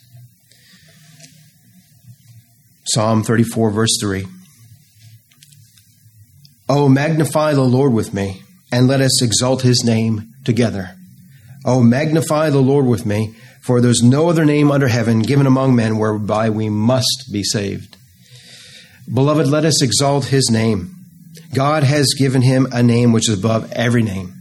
Psalm 2.85 3.23
34, 3.23 3.71
verse 3.71 3.97
3. 3.99 4.25
Oh, 6.69 6.89
magnify 6.89 7.53
the 7.53 7.61
Lord 7.61 7.93
with 7.93 8.13
me, 8.13 8.43
and 8.71 8.87
let 8.87 9.01
us 9.01 9.21
exalt 9.21 9.61
his 9.61 9.83
name 9.83 10.33
together. 10.43 10.95
Oh, 11.63 11.81
magnify 11.81 12.49
the 12.49 12.61
Lord 12.61 12.85
with 12.85 13.05
me, 13.05 13.35
for 13.61 13.81
there's 13.81 14.03
no 14.03 14.29
other 14.29 14.45
name 14.45 14.71
under 14.71 14.87
heaven 14.87 15.21
given 15.21 15.47
among 15.47 15.75
men 15.75 15.97
whereby 15.97 16.49
we 16.51 16.69
must 16.69 17.29
be 17.31 17.43
saved. 17.43 17.97
Beloved, 19.11 19.47
let 19.47 19.65
us 19.65 19.81
exalt 19.81 20.25
his 20.25 20.49
name. 20.51 20.94
God 21.55 21.83
has 21.83 22.13
given 22.17 22.41
him 22.41 22.67
a 22.71 22.83
name 22.83 23.13
which 23.13 23.29
is 23.29 23.39
above 23.39 23.71
every 23.71 24.03
name. 24.03 24.33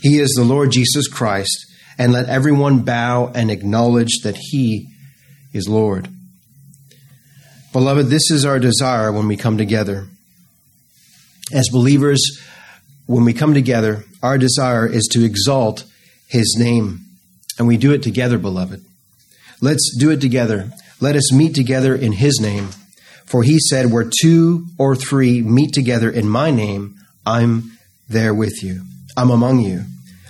He 0.00 0.18
is 0.20 0.32
the 0.36 0.44
Lord 0.44 0.70
Jesus 0.70 1.08
Christ, 1.08 1.66
and 1.98 2.12
let 2.12 2.28
everyone 2.28 2.84
bow 2.84 3.32
and 3.34 3.50
acknowledge 3.50 4.20
that 4.22 4.36
he 4.38 4.88
is 5.52 5.68
Lord. 5.68 6.08
Beloved, 7.72 8.06
this 8.06 8.30
is 8.30 8.44
our 8.44 8.60
desire 8.60 9.10
when 9.10 9.26
we 9.26 9.36
come 9.36 9.58
together. 9.58 10.06
As 11.52 11.68
believers, 11.70 12.20
when 13.06 13.24
we 13.24 13.32
come 13.32 13.52
together, 13.52 14.04
our 14.22 14.38
desire 14.38 14.86
is 14.86 15.08
to 15.12 15.24
exalt 15.24 15.84
his 16.28 16.56
name. 16.58 17.00
And 17.58 17.66
we 17.66 17.76
do 17.76 17.92
it 17.92 18.02
together, 18.02 18.38
beloved. 18.38 18.84
Let's 19.60 19.96
do 19.98 20.10
it 20.10 20.20
together. 20.20 20.70
Let 21.00 21.16
us 21.16 21.32
meet 21.32 21.54
together 21.54 21.94
in 21.94 22.12
his 22.12 22.38
name 22.40 22.68
for 23.26 23.42
he 23.42 23.58
said, 23.58 23.90
Where 23.90 24.10
two 24.22 24.66
or 24.78 24.94
three 24.94 25.42
meet 25.42 25.72
together 25.72 26.10
in 26.10 26.28
my 26.28 26.50
name, 26.50 26.96
I'm 27.26 27.78
there 28.08 28.34
with 28.34 28.62
you. 28.62 28.82
I'm 29.16 29.30
among 29.30 29.60
you. 29.60 29.84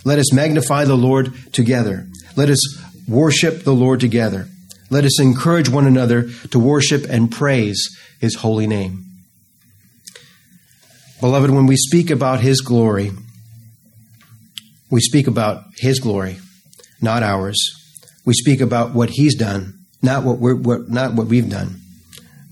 Let 0.05 0.19
us 0.19 0.33
magnify 0.33 0.85
the 0.85 0.97
Lord 0.97 1.33
together. 1.53 2.07
Let 2.37 2.51
us 2.51 2.61
worship 3.09 3.65
the 3.65 3.73
Lord 3.73 4.01
together. 4.01 4.49
Let 4.91 5.05
us 5.05 5.21
encourage 5.21 5.69
one 5.69 5.87
another 5.87 6.31
to 6.51 6.59
worship 6.59 7.05
and 7.09 7.31
praise 7.31 7.89
his 8.21 8.37
holy 8.37 8.67
name. 8.67 9.05
Beloved, 11.21 11.51
when 11.51 11.67
we 11.67 11.77
speak 11.77 12.11
about 12.11 12.41
his 12.41 12.61
glory, 12.61 13.11
we 14.91 15.01
speak 15.01 15.27
about 15.27 15.65
his 15.79 16.01
glory, 16.01 16.37
not 17.01 17.23
ours. 17.23 17.57
We 18.27 18.35
speak 18.35 18.61
about 18.61 18.95
what 18.95 19.11
he's 19.11 19.35
done, 19.35 19.75
not 20.03 20.23
what, 20.23 20.39
we're, 20.39 20.55
what, 20.55 20.91
not 20.91 21.15
what 21.15 21.27
we've 21.27 21.49
done 21.49 21.81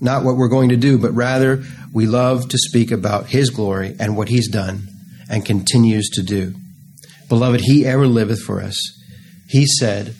not 0.03 0.23
what 0.23 0.35
we're 0.35 0.49
going 0.49 0.69
to 0.69 0.77
do, 0.77 0.97
but 0.97 1.13
rather 1.13 1.63
we 1.93 2.05
love 2.05 2.49
to 2.49 2.57
speak 2.57 2.91
about 2.91 3.27
His 3.27 3.49
glory 3.49 3.95
and 3.99 4.17
what 4.17 4.29
He's 4.29 4.49
done 4.49 4.87
and 5.29 5.45
continues 5.45 6.09
to 6.09 6.23
do. 6.23 6.53
Beloved, 7.29 7.61
He 7.61 7.85
ever 7.85 8.05
liveth 8.05 8.41
for 8.41 8.61
us. 8.61 8.77
He 9.47 9.65
said, 9.65 10.15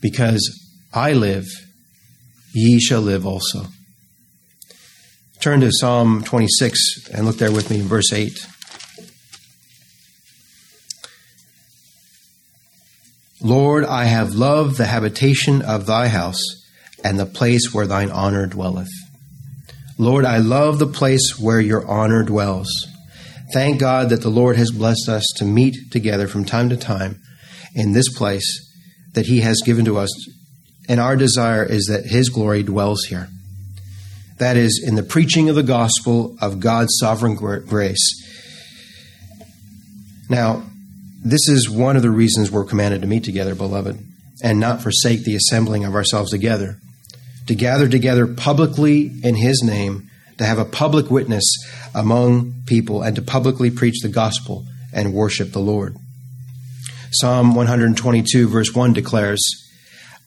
Because 0.00 0.42
I 0.92 1.12
live, 1.12 1.46
ye 2.54 2.80
shall 2.80 3.00
live 3.00 3.26
also. 3.26 3.66
Turn 5.40 5.60
to 5.60 5.72
Psalm 5.72 6.22
26 6.22 7.08
and 7.12 7.26
look 7.26 7.38
there 7.38 7.50
with 7.50 7.70
me 7.70 7.80
in 7.80 7.86
verse 7.86 8.12
8. 8.12 8.46
Lord, 13.40 13.84
I 13.84 14.04
have 14.04 14.36
loved 14.36 14.76
the 14.76 14.86
habitation 14.86 15.62
of 15.62 15.86
thy 15.86 16.06
house 16.06 16.61
and 17.04 17.18
the 17.18 17.26
place 17.26 17.72
where 17.72 17.86
thine 17.86 18.10
honor 18.10 18.46
dwelleth. 18.46 18.90
Lord, 19.98 20.24
I 20.24 20.38
love 20.38 20.78
the 20.78 20.86
place 20.86 21.38
where 21.38 21.60
your 21.60 21.86
honor 21.86 22.22
dwells. 22.22 22.68
Thank 23.52 23.80
God 23.80 24.08
that 24.08 24.22
the 24.22 24.30
Lord 24.30 24.56
has 24.56 24.70
blessed 24.70 25.08
us 25.08 25.24
to 25.36 25.44
meet 25.44 25.90
together 25.90 26.26
from 26.26 26.44
time 26.44 26.70
to 26.70 26.76
time 26.76 27.20
in 27.74 27.92
this 27.92 28.08
place 28.16 28.68
that 29.12 29.26
he 29.26 29.40
has 29.40 29.60
given 29.64 29.84
to 29.84 29.98
us. 29.98 30.10
And 30.88 30.98
our 30.98 31.16
desire 31.16 31.64
is 31.64 31.86
that 31.86 32.06
his 32.06 32.30
glory 32.30 32.62
dwells 32.62 33.04
here. 33.04 33.28
That 34.38 34.56
is, 34.56 34.82
in 34.84 34.94
the 34.94 35.02
preaching 35.02 35.48
of 35.48 35.54
the 35.54 35.62
gospel 35.62 36.36
of 36.40 36.60
God's 36.60 36.96
sovereign 36.98 37.34
grace. 37.34 38.18
Now, 40.28 40.64
this 41.24 41.48
is 41.48 41.70
one 41.70 41.96
of 41.96 42.02
the 42.02 42.10
reasons 42.10 42.50
we're 42.50 42.64
commanded 42.64 43.02
to 43.02 43.06
meet 43.06 43.22
together, 43.22 43.54
beloved, 43.54 43.98
and 44.42 44.58
not 44.58 44.82
forsake 44.82 45.22
the 45.22 45.36
assembling 45.36 45.84
of 45.84 45.94
ourselves 45.94 46.30
together 46.30 46.78
to 47.46 47.54
gather 47.54 47.88
together 47.88 48.26
publicly 48.26 49.10
in 49.22 49.34
his 49.34 49.62
name, 49.62 50.08
to 50.38 50.44
have 50.44 50.58
a 50.58 50.64
public 50.64 51.10
witness 51.10 51.44
among 51.94 52.62
people, 52.66 53.02
and 53.02 53.16
to 53.16 53.22
publicly 53.22 53.70
preach 53.70 54.00
the 54.02 54.08
gospel 54.08 54.64
and 54.92 55.14
worship 55.14 55.52
the 55.52 55.60
Lord. 55.60 55.96
Psalm 57.12 57.54
122, 57.54 58.48
verse 58.48 58.74
1 58.74 58.92
declares, 58.92 59.40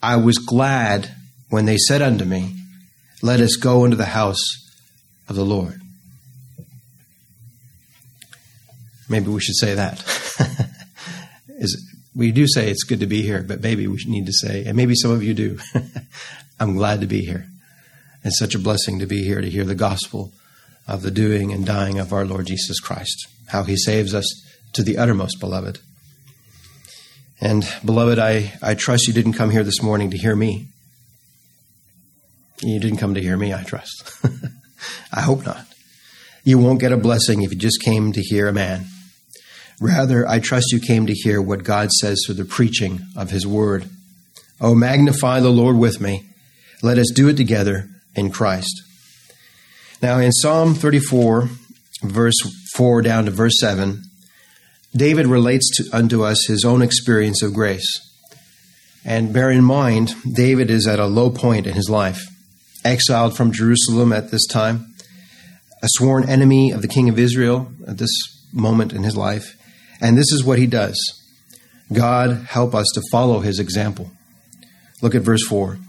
I 0.04 0.18
was 0.18 0.38
glad 0.38 1.10
when 1.50 1.66
they 1.66 1.78
said 1.78 2.02
unto 2.02 2.26
me, 2.26 2.54
Let 3.22 3.40
us 3.40 3.56
go 3.56 3.86
into 3.86 3.98
the 3.98 4.06
house 4.06 4.44
of 5.28 5.36
the 5.36 5.46
Lord. 5.46 5.82
Maybe 9.10 9.30
we 9.30 9.40
should 9.40 9.56
say 9.56 9.76
that. 9.76 10.04
Is, 11.48 11.92
we 12.16 12.32
do 12.32 12.48
say 12.48 12.70
it's 12.70 12.84
good 12.84 13.00
to 13.00 13.08
be 13.08 13.22
here, 13.22 13.44
but 13.44 13.62
maybe 13.62 13.88
we 13.88 13.98
need 14.06 14.26
to 14.26 14.34
say, 14.34 14.66
and 14.66 14.76
maybe 14.76 14.96
some 14.96 15.12
of 15.12 15.24
you 15.24 15.34
do, 15.34 15.60
I'm 16.60 16.76
glad 16.76 17.02
to 17.02 17.08
be 17.08 17.22
here. 17.22 17.48
It's 18.24 18.40
such 18.40 18.56
a 18.56 18.60
blessing 18.60 19.00
to 19.00 19.06
be 19.06 19.24
here 19.24 19.42
to 19.42 19.50
hear 19.50 19.66
the 19.66 19.76
gospel 19.76 20.32
of 20.88 21.02
the 21.02 21.12
doing 21.12 21.52
and 21.52 21.66
dying 21.66 22.00
of 22.00 22.14
our 22.14 22.26
Lord 22.26 22.48
Jesus 22.48 22.80
Christ, 22.80 23.28
how 23.48 23.64
he 23.64 23.76
saves 23.76 24.14
us 24.14 24.26
to 24.74 24.84
the 24.84 24.98
uttermost, 24.98 25.40
beloved. 25.40 25.80
And 27.42 27.68
beloved, 27.84 28.18
I, 28.20 28.54
I 28.62 28.76
trust 28.76 29.08
you 29.08 29.14
didn't 29.14 29.34
come 29.34 29.50
here 29.50 29.64
this 29.64 29.82
morning 29.82 30.12
to 30.12 30.18
hear 30.18 30.36
me. 30.36 30.68
You 32.62 32.80
didn't 32.80 32.98
come 32.98 33.14
to 33.16 33.22
hear 33.22 33.38
me, 33.38 33.54
I 33.54 33.64
trust. 33.64 34.26
I 35.14 35.22
hope 35.22 35.46
not. 35.46 35.66
You 36.44 36.58
won't 36.58 36.80
get 36.80 36.92
a 36.92 36.98
blessing 36.98 37.42
if 37.42 37.52
you 37.52 37.58
just 37.58 37.82
came 37.82 38.14
to 38.14 38.22
hear 38.22 38.48
a 38.48 38.54
man. 38.54 38.86
Rather, 39.82 40.28
I 40.28 40.40
trust 40.40 40.72
you 40.72 40.80
came 40.80 41.06
to 41.08 41.14
hear 41.14 41.42
what 41.42 41.64
God 41.64 41.92
says 41.92 42.24
through 42.26 42.36
the 42.36 42.46
preaching 42.46 43.02
of 43.16 43.32
his 43.32 43.46
word. 43.46 43.90
Oh, 44.62 44.74
magnify 44.74 45.42
the 45.42 45.50
Lord 45.50 45.78
with 45.78 46.00
me. 46.00 46.24
Let 46.86 47.00
us 47.00 47.10
do 47.10 47.28
it 47.30 47.36
together 47.36 47.90
in 48.14 48.30
Christ. 48.30 48.84
Now, 50.04 50.20
in 50.20 50.32
Psalm 50.32 50.76
34, 50.76 51.50
verse 52.04 52.36
4 52.76 53.02
down 53.02 53.26
to 53.26 53.32
verse 53.32 53.60
7, 53.60 54.04
David 54.96 55.26
relates 55.26 55.68
to, 55.78 55.90
unto 55.92 56.24
us 56.24 56.46
his 56.46 56.64
own 56.64 56.84
experience 56.84 57.42
of 57.42 57.56
grace. 57.56 57.92
And 59.04 59.34
bear 59.34 59.50
in 59.50 59.64
mind, 59.64 60.14
David 60.32 60.70
is 60.70 60.86
at 60.86 61.00
a 61.00 61.08
low 61.08 61.32
point 61.32 61.66
in 61.66 61.74
his 61.74 61.90
life, 61.90 62.24
exiled 62.84 63.36
from 63.36 63.52
Jerusalem 63.52 64.14
at 64.14 64.30
this 64.30 64.46
time, 64.46 64.94
a 65.82 65.88
sworn 65.94 66.30
enemy 66.30 66.70
of 66.70 66.84
the 66.84 66.88
king 66.88 67.10
of 67.10 67.18
Israel 67.18 67.72
at 67.88 67.98
this 67.98 68.12
moment 68.54 68.94
in 68.94 69.02
his 69.02 69.18
life. 69.18 69.58
And 70.00 70.16
this 70.16 70.32
is 70.32 70.44
what 70.44 70.60
he 70.60 70.68
does 70.68 70.96
God 71.92 72.46
help 72.50 72.76
us 72.76 72.86
to 72.94 73.02
follow 73.12 73.40
his 73.40 73.58
example. 73.58 74.12
Look 75.02 75.16
at 75.16 75.24
verse 75.24 75.44
4. 75.48 75.80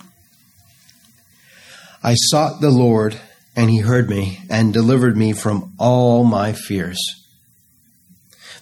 I 2.07 2.14
sought 2.14 2.61
the 2.61 2.71
Lord, 2.71 3.19
and 3.57 3.69
he 3.69 3.81
heard 3.81 4.09
me 4.09 4.38
and 4.49 4.73
delivered 4.73 5.16
me 5.16 5.33
from 5.33 5.75
all 5.77 6.23
my 6.23 6.53
fears. 6.53 7.01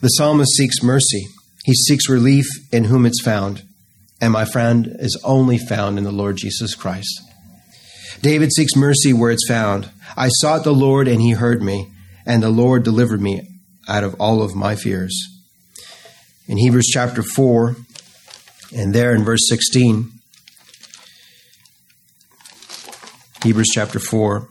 The 0.00 0.09
psalmist 0.09 0.50
seeks 0.57 0.83
mercy. 0.83 1.26
He 1.66 1.74
seeks 1.74 2.09
relief 2.09 2.46
in 2.72 2.85
whom 2.85 3.04
it's 3.04 3.20
found. 3.20 3.62
And 4.18 4.33
my 4.33 4.46
friend 4.46 4.96
is 4.98 5.20
only 5.24 5.59
found 5.59 5.98
in 5.98 6.04
the 6.04 6.11
Lord 6.11 6.38
Jesus 6.38 6.74
Christ. 6.74 7.20
David 8.22 8.50
seeks 8.50 8.74
mercy 8.74 9.12
where 9.12 9.30
it's 9.30 9.46
found. 9.46 9.90
I 10.16 10.28
sought 10.28 10.64
the 10.64 10.72
Lord 10.72 11.07
and 11.07 11.20
he 11.20 11.33
heard 11.33 11.62
me, 11.62 11.92
and 12.24 12.42
the 12.42 12.48
Lord 12.48 12.83
delivered 12.83 13.20
me 13.20 13.46
out 13.87 14.04
of 14.04 14.18
all 14.18 14.40
of 14.40 14.54
my 14.54 14.74
fears. 14.74 15.22
In 16.48 16.57
Hebrews 16.57 16.88
chapter 16.90 17.22
4, 17.22 17.76
and 18.74 18.94
there 18.94 19.14
in 19.14 19.22
verse 19.22 19.46
16, 19.50 20.13
Hebrews 23.44 23.72
chapter 23.74 23.98
4. 23.98 24.48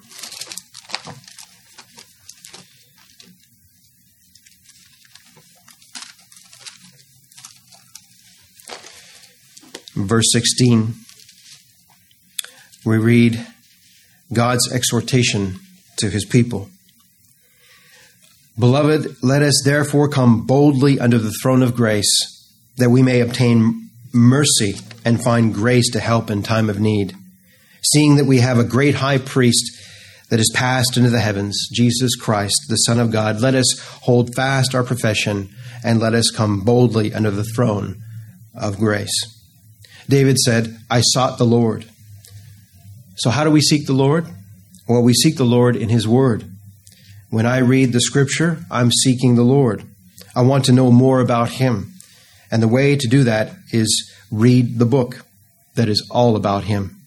Verse 9.96 10.26
16, 10.32 10.94
we 12.86 13.00
read 13.00 13.48
God's 14.32 14.72
exhortation 14.72 15.56
to 15.98 16.12
his 16.12 16.24
people. 16.24 16.70
Beloved, 18.60 19.24
let 19.24 19.42
us 19.42 19.60
therefore 19.66 20.08
come 20.08 20.46
boldly 20.46 21.00
under 21.00 21.18
the 21.18 21.34
throne 21.42 21.64
of 21.64 21.76
grace, 21.76 22.54
that 22.78 22.92
we 22.92 23.02
may 23.02 23.22
obtain 23.22 23.90
mercy 24.14 24.76
and 25.04 25.24
find 25.24 25.52
grace 25.52 25.90
to 25.94 26.00
help 26.00 26.30
in 26.30 26.44
time 26.44 26.70
of 26.70 26.80
need 26.80 27.18
seeing 27.84 28.16
that 28.16 28.26
we 28.26 28.40
have 28.40 28.60
a 28.60 28.64
great 28.64 28.96
high 28.96 29.18
priest 29.18 29.72
that 30.30 30.40
is 30.40 30.52
passed 30.56 30.98
into 30.98 31.10
the 31.10 31.20
heavens, 31.20 31.70
Jesus 31.72 32.16
Christ, 32.16 32.66
the 32.70 32.78
Son 32.78 33.00
of 33.00 33.12
God, 33.12 33.40
let 33.42 33.56
us 33.56 33.80
hold 34.02 34.34
fast 34.36 34.74
our 34.74 34.84
profession 34.84 35.50
and 35.84 36.00
let 36.00 36.14
us 36.14 36.32
come 36.32 36.62
boldly 36.62 37.14
under 37.14 37.30
the 37.30 37.44
throne 37.44 38.02
of 38.56 38.78
grace. 38.78 39.12
David 40.10 40.38
said, 40.38 40.78
I 40.90 41.02
sought 41.02 41.38
the 41.38 41.46
Lord. 41.46 41.86
So, 43.16 43.30
how 43.30 43.44
do 43.44 43.52
we 43.52 43.62
seek 43.62 43.86
the 43.86 43.94
Lord? 43.94 44.26
Well, 44.88 45.04
we 45.04 45.14
seek 45.14 45.38
the 45.38 45.44
Lord 45.44 45.76
in 45.76 45.90
His 45.90 46.08
Word. 46.08 46.46
When 47.30 47.46
I 47.46 47.60
read 47.60 47.94
the 47.94 48.02
Scripture, 48.02 48.66
I'm 48.72 48.92
seeking 48.92 49.36
the 49.36 49.44
Lord. 49.44 49.84
I 50.36 50.42
want 50.42 50.66
to 50.66 50.72
know 50.72 50.92
more 50.92 51.20
about 51.20 51.50
Him. 51.50 51.94
And 52.52 52.62
the 52.62 52.68
way 52.68 52.96
to 52.96 53.08
do 53.08 53.24
that 53.24 53.52
is 53.72 54.12
read 54.32 54.80
the 54.80 54.86
book 54.86 55.26
that 55.76 55.90
is 55.90 56.08
all 56.12 56.36
about 56.36 56.64
Him. 56.64 57.03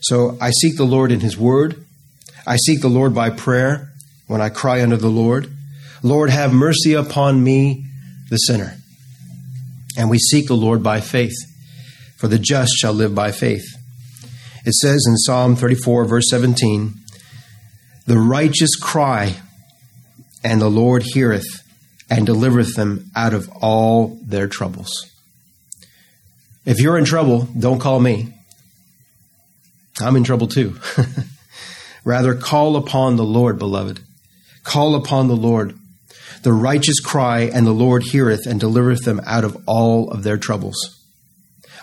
So 0.00 0.36
I 0.40 0.50
seek 0.50 0.76
the 0.76 0.84
Lord 0.84 1.12
in 1.12 1.20
His 1.20 1.36
Word. 1.36 1.84
I 2.46 2.56
seek 2.56 2.80
the 2.80 2.88
Lord 2.88 3.14
by 3.14 3.30
prayer 3.30 3.92
when 4.26 4.40
I 4.40 4.48
cry 4.48 4.82
unto 4.82 4.96
the 4.96 5.08
Lord. 5.08 5.50
Lord, 6.02 6.30
have 6.30 6.52
mercy 6.52 6.94
upon 6.94 7.42
me, 7.42 7.86
the 8.30 8.36
sinner. 8.36 8.76
And 9.96 10.08
we 10.08 10.18
seek 10.18 10.46
the 10.46 10.54
Lord 10.54 10.82
by 10.82 11.00
faith, 11.00 11.34
for 12.16 12.28
the 12.28 12.38
just 12.38 12.72
shall 12.74 12.92
live 12.92 13.14
by 13.14 13.32
faith. 13.32 13.64
It 14.64 14.74
says 14.74 15.04
in 15.08 15.16
Psalm 15.16 15.56
34, 15.56 16.04
verse 16.04 16.30
17, 16.30 16.94
The 18.06 18.18
righteous 18.18 18.76
cry, 18.76 19.36
and 20.44 20.60
the 20.60 20.70
Lord 20.70 21.02
heareth 21.02 21.64
and 22.10 22.24
delivereth 22.26 22.74
them 22.76 23.10
out 23.14 23.34
of 23.34 23.48
all 23.60 24.18
their 24.22 24.46
troubles. 24.46 24.90
If 26.64 26.80
you're 26.80 26.98
in 26.98 27.04
trouble, 27.04 27.48
don't 27.58 27.80
call 27.80 28.00
me. 28.00 28.34
I'm 30.00 30.16
in 30.16 30.24
trouble 30.24 30.48
too. 30.48 30.78
Rather, 32.04 32.34
call 32.34 32.76
upon 32.76 33.16
the 33.16 33.24
Lord, 33.24 33.58
beloved. 33.58 34.00
Call 34.64 34.94
upon 34.94 35.28
the 35.28 35.36
Lord. 35.36 35.78
The 36.42 36.52
righteous 36.52 37.00
cry, 37.00 37.40
and 37.42 37.66
the 37.66 37.72
Lord 37.72 38.02
heareth 38.04 38.46
and 38.46 38.60
delivereth 38.60 39.04
them 39.04 39.20
out 39.26 39.44
of 39.44 39.62
all 39.66 40.10
of 40.10 40.22
their 40.22 40.38
troubles. 40.38 40.76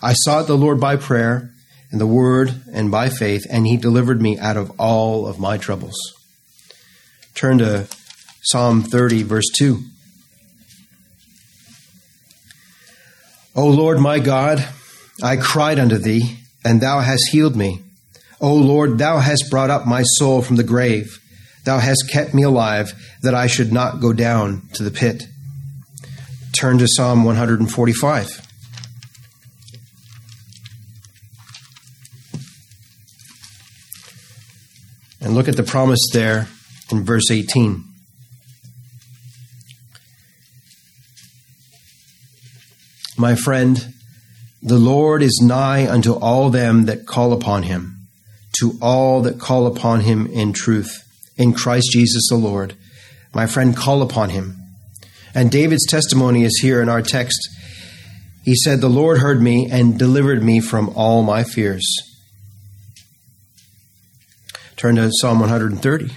I 0.01 0.13
sought 0.13 0.47
the 0.47 0.58
Lord 0.58 0.80
by 0.80 0.95
prayer 0.95 1.51
and 1.91 1.99
the 1.99 2.08
word 2.08 2.54
and 2.71 2.91
by 2.91 3.10
faith, 3.10 3.45
and 3.49 3.65
he 3.65 3.78
delivered 3.78 4.21
me 4.21 4.38
out 4.38 4.58
of 4.58 4.71
all 4.80 5.28
of 5.28 5.39
my 5.39 5.58
troubles. 5.58 5.95
Turn 7.34 7.58
to 7.60 7.88
Psalm 8.41 8.82
30, 8.82 9.23
verse 9.23 9.45
2. 9.58 9.80
O 13.56 13.67
Lord 13.67 13.99
my 13.99 14.19
God, 14.19 14.67
I 15.23 15.38
cried 15.38 15.80
unto 15.80 15.97
thee, 15.97 16.39
and 16.63 16.82
thou 16.82 16.99
hast 16.99 17.30
healed 17.32 17.56
me. 17.56 17.85
O 18.41 18.54
Lord, 18.54 18.98
thou 18.98 19.19
hast 19.19 19.50
brought 19.50 19.69
up 19.69 19.88
my 19.88 20.04
soul 20.04 20.41
from 20.41 20.58
the 20.58 20.63
grave. 20.63 21.21
Thou 21.63 21.80
hast 21.80 22.10
kept 22.12 22.34
me 22.34 22.43
alive, 22.43 22.93
that 23.21 23.34
I 23.34 23.48
should 23.48 23.71
not 23.71 24.02
go 24.02 24.13
down 24.13 24.63
to 24.74 24.84
the 24.84 24.91
pit. 24.91 25.24
Turn 26.52 26.78
to 26.78 26.88
Psalm 26.88 27.24
145. 27.24 28.41
And 35.21 35.34
look 35.34 35.48
at 35.48 35.58
the 35.58 35.63
promise 35.63 36.06
there 36.13 36.48
in 36.91 37.04
verse 37.04 37.32
18. 37.32 37.84
My 43.17 43.34
friend, 43.34 43.93
the 44.62 44.78
Lord 44.78 45.24
is 45.24 45.41
nigh 45.41 45.89
unto 45.89 46.13
all 46.13 46.50
them 46.50 46.86
that 46.86 47.08
call 47.08 47.34
upon 47.34 47.63
him 47.63 47.95
to 48.60 48.78
all 48.82 49.22
that 49.22 49.39
call 49.39 49.68
upon 49.68 50.02
him 50.02 50.28
in 50.28 50.54
truth, 50.54 51.04
in 51.38 51.54
Christ 51.54 51.89
Jesus 51.91 52.28
the 52.30 52.36
Lord. 52.36 52.76
My 53.34 53.48
friend, 53.48 53.76
call 53.76 54.02
upon 54.02 54.30
him. 54.30 54.58
And 55.34 55.52
David's 55.52 55.86
testimony 55.86 56.44
is 56.44 56.60
here 56.62 56.82
in 56.82 56.88
our 56.88 57.02
text. 57.02 57.50
He 58.44 58.56
said, 58.56 58.80
The 58.80 58.88
Lord 58.88 59.20
heard 59.20 59.41
me 59.41 59.68
and 59.70 60.00
delivered 60.00 60.41
me 60.41 60.62
from 60.62 60.89
all 60.96 61.24
my 61.24 61.44
fears. 61.44 61.86
Turn 64.78 64.96
to 64.96 65.12
Psalm 65.12 65.39
130. 65.39 66.15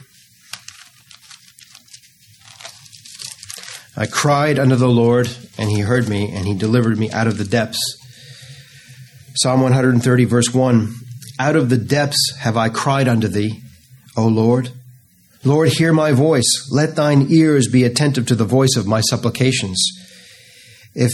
I 3.97 4.07
cried 4.07 4.61
unto 4.61 4.77
the 4.77 4.89
Lord, 4.89 5.29
and 5.59 5.69
he 5.71 5.81
heard 5.81 6.09
me, 6.09 6.31
and 6.33 6.47
he 6.47 6.55
delivered 6.55 6.99
me 6.99 7.11
out 7.11 7.27
of 7.27 7.39
the 7.39 7.45
depths. 7.45 7.81
Psalm 9.35 9.61
130, 9.61 10.25
verse 10.25 10.55
1 10.55 10.95
out 11.39 11.57
of 11.57 11.69
the 11.69 11.77
depths 11.77 12.37
have 12.39 12.57
I 12.57 12.69
cried 12.69 13.09
unto 13.09 13.29
thee, 13.29 13.61
O 14.17 14.27
Lord. 14.27 14.71
Lord, 15.45 15.69
hear 15.69 15.93
my 15.93 16.13
voice. 16.13 16.69
Let 16.71 16.97
thine 16.97 17.27
ears 17.31 17.69
be 17.69 17.85
attentive 17.85 18.27
to 18.27 18.35
the 18.35 18.45
voice 18.45 18.77
of 18.77 18.87
my 18.87 19.01
supplications. 19.01 19.79
If 20.95 21.13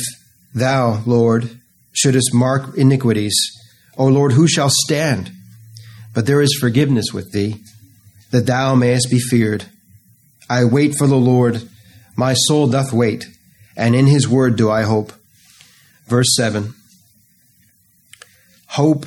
Thou, 0.55 1.03
Lord, 1.05 1.59
shouldest 1.93 2.33
mark 2.33 2.77
iniquities. 2.77 3.35
O 3.99 4.07
Lord, 4.07 4.33
who 4.33 4.47
shall 4.47 4.71
stand? 4.71 5.33
But 6.15 6.27
there 6.27 6.41
is 6.41 6.57
forgiveness 6.61 7.07
with 7.13 7.33
thee, 7.33 7.57
that 8.31 8.47
thou 8.47 8.77
mayest 8.77 9.11
be 9.11 9.19
feared. 9.19 9.65
I 10.49 10.65
wait 10.65 10.95
for 10.97 11.09
the 11.09 11.17
Lord, 11.17 11.69
my 12.17 12.35
soul 12.35 12.69
doth 12.69 12.93
wait, 12.93 13.27
and 13.77 13.97
in 13.97 14.07
his 14.07 14.29
word 14.29 14.55
do 14.57 14.71
I 14.71 14.83
hope. 14.83 15.13
Verse 16.07 16.29
7 16.37 16.75
Hope 18.69 19.07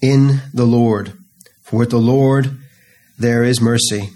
in 0.00 0.42
the 0.52 0.66
Lord, 0.66 1.12
for 1.62 1.80
with 1.80 1.90
the 1.90 1.98
Lord 1.98 2.58
there 3.18 3.42
is 3.42 3.60
mercy, 3.60 4.10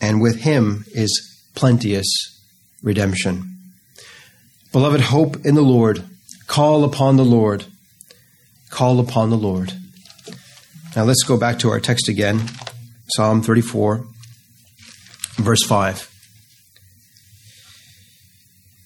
and 0.00 0.20
with 0.20 0.40
him 0.40 0.84
is 0.94 1.42
plenteous 1.54 2.06
redemption. 2.82 3.56
Beloved, 4.72 5.00
hope 5.00 5.44
in 5.44 5.54
the 5.54 5.62
Lord. 5.62 6.04
Call 6.46 6.84
upon 6.84 7.16
the 7.16 7.24
Lord. 7.24 7.64
Call 8.70 9.00
upon 9.00 9.30
the 9.30 9.36
Lord. 9.36 9.72
Now 10.94 11.04
let's 11.04 11.22
go 11.22 11.38
back 11.38 11.58
to 11.60 11.70
our 11.70 11.80
text 11.80 12.08
again 12.08 12.42
Psalm 13.08 13.42
34, 13.42 14.04
verse 15.36 15.64
5. 15.66 16.08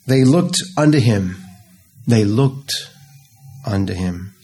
They 0.06 0.24
looked 0.24 0.56
unto 0.76 0.98
him. 0.98 1.36
They 2.06 2.24
looked 2.24 2.72
unto 3.64 3.92
him. 3.92 4.35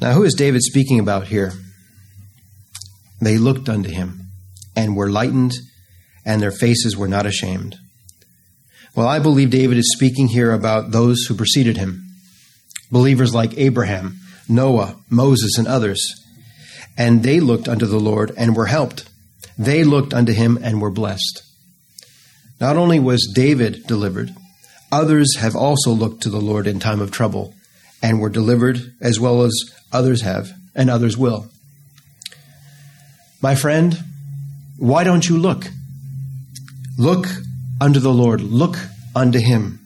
Now, 0.00 0.12
who 0.12 0.22
is 0.22 0.34
David 0.34 0.62
speaking 0.62 1.00
about 1.00 1.26
here? 1.26 1.52
They 3.20 3.36
looked 3.36 3.68
unto 3.68 3.90
him 3.90 4.30
and 4.76 4.96
were 4.96 5.10
lightened, 5.10 5.54
and 6.24 6.40
their 6.40 6.52
faces 6.52 6.96
were 6.96 7.08
not 7.08 7.26
ashamed. 7.26 7.76
Well, 8.94 9.08
I 9.08 9.18
believe 9.18 9.50
David 9.50 9.76
is 9.76 9.92
speaking 9.92 10.28
here 10.28 10.52
about 10.52 10.92
those 10.92 11.24
who 11.24 11.34
preceded 11.34 11.76
him 11.76 12.04
believers 12.90 13.34
like 13.34 13.58
Abraham, 13.58 14.18
Noah, 14.48 14.96
Moses, 15.10 15.58
and 15.58 15.68
others. 15.68 16.00
And 16.96 17.22
they 17.22 17.38
looked 17.38 17.68
unto 17.68 17.84
the 17.84 18.00
Lord 18.00 18.32
and 18.36 18.56
were 18.56 18.66
helped. 18.66 19.08
They 19.58 19.84
looked 19.84 20.14
unto 20.14 20.32
him 20.32 20.58
and 20.62 20.80
were 20.80 20.90
blessed. 20.90 21.42
Not 22.60 22.76
only 22.76 22.98
was 22.98 23.30
David 23.34 23.86
delivered, 23.86 24.34
others 24.90 25.36
have 25.36 25.54
also 25.54 25.90
looked 25.90 26.22
to 26.22 26.30
the 26.30 26.40
Lord 26.40 26.66
in 26.66 26.80
time 26.80 27.00
of 27.00 27.10
trouble 27.10 27.54
and 28.02 28.20
were 28.20 28.28
delivered, 28.28 28.94
as 29.00 29.18
well 29.18 29.42
as 29.42 29.52
others 29.92 30.22
have, 30.22 30.52
and 30.74 30.88
others 30.88 31.16
will. 31.16 31.48
My 33.40 33.54
friend, 33.54 33.98
why 34.78 35.04
don't 35.04 35.28
you 35.28 35.36
look? 35.36 35.66
Look 36.98 37.26
unto 37.80 38.00
the 38.00 38.12
Lord. 38.12 38.40
Look 38.40 38.76
unto 39.14 39.38
him. 39.38 39.80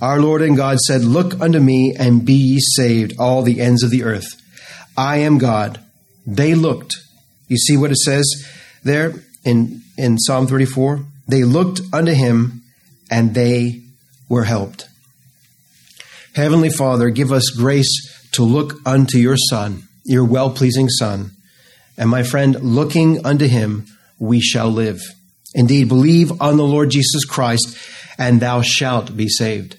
Our 0.00 0.20
Lord 0.20 0.42
and 0.42 0.56
God 0.56 0.78
said, 0.78 1.02
Look 1.02 1.40
unto 1.40 1.58
me 1.58 1.94
and 1.98 2.24
be 2.24 2.34
ye 2.34 2.60
saved, 2.60 3.14
all 3.18 3.42
the 3.42 3.60
ends 3.60 3.82
of 3.82 3.90
the 3.90 4.04
earth. 4.04 4.40
I 4.96 5.18
am 5.18 5.38
God. 5.38 5.80
They 6.26 6.54
looked. 6.54 6.96
You 7.48 7.56
see 7.56 7.76
what 7.76 7.90
it 7.90 7.96
says 7.98 8.26
there 8.84 9.14
in, 9.44 9.82
in 9.96 10.18
Psalm 10.18 10.46
34? 10.46 11.04
They 11.26 11.42
looked 11.42 11.80
unto 11.92 12.12
him 12.12 12.62
and 13.10 13.34
they 13.34 13.82
were 14.28 14.44
helped. 14.44 14.88
Heavenly 16.34 16.70
Father, 16.70 17.10
give 17.10 17.32
us 17.32 17.50
grace 17.50 17.88
to 18.32 18.44
look 18.44 18.74
unto 18.86 19.18
your 19.18 19.36
Son, 19.36 19.82
your 20.04 20.24
well 20.24 20.50
pleasing 20.50 20.88
Son. 20.88 21.32
And 21.96 22.08
my 22.08 22.22
friend, 22.22 22.56
looking 22.62 23.24
unto 23.26 23.46
him, 23.46 23.86
we 24.18 24.40
shall 24.40 24.68
live. 24.68 25.02
Indeed, 25.54 25.88
believe 25.88 26.40
on 26.40 26.56
the 26.56 26.64
Lord 26.64 26.90
Jesus 26.90 27.24
Christ, 27.24 27.76
and 28.18 28.40
thou 28.40 28.62
shalt 28.62 29.16
be 29.16 29.28
saved. 29.28 29.76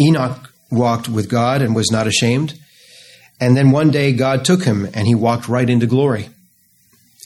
Enoch 0.00 0.52
walked 0.70 1.08
with 1.08 1.28
God 1.28 1.62
and 1.62 1.74
was 1.74 1.90
not 1.90 2.06
ashamed. 2.06 2.54
And 3.40 3.56
then 3.56 3.70
one 3.70 3.90
day 3.90 4.12
God 4.12 4.44
took 4.44 4.64
him 4.64 4.88
and 4.94 5.06
he 5.06 5.14
walked 5.14 5.48
right 5.48 5.68
into 5.68 5.86
glory. 5.86 6.28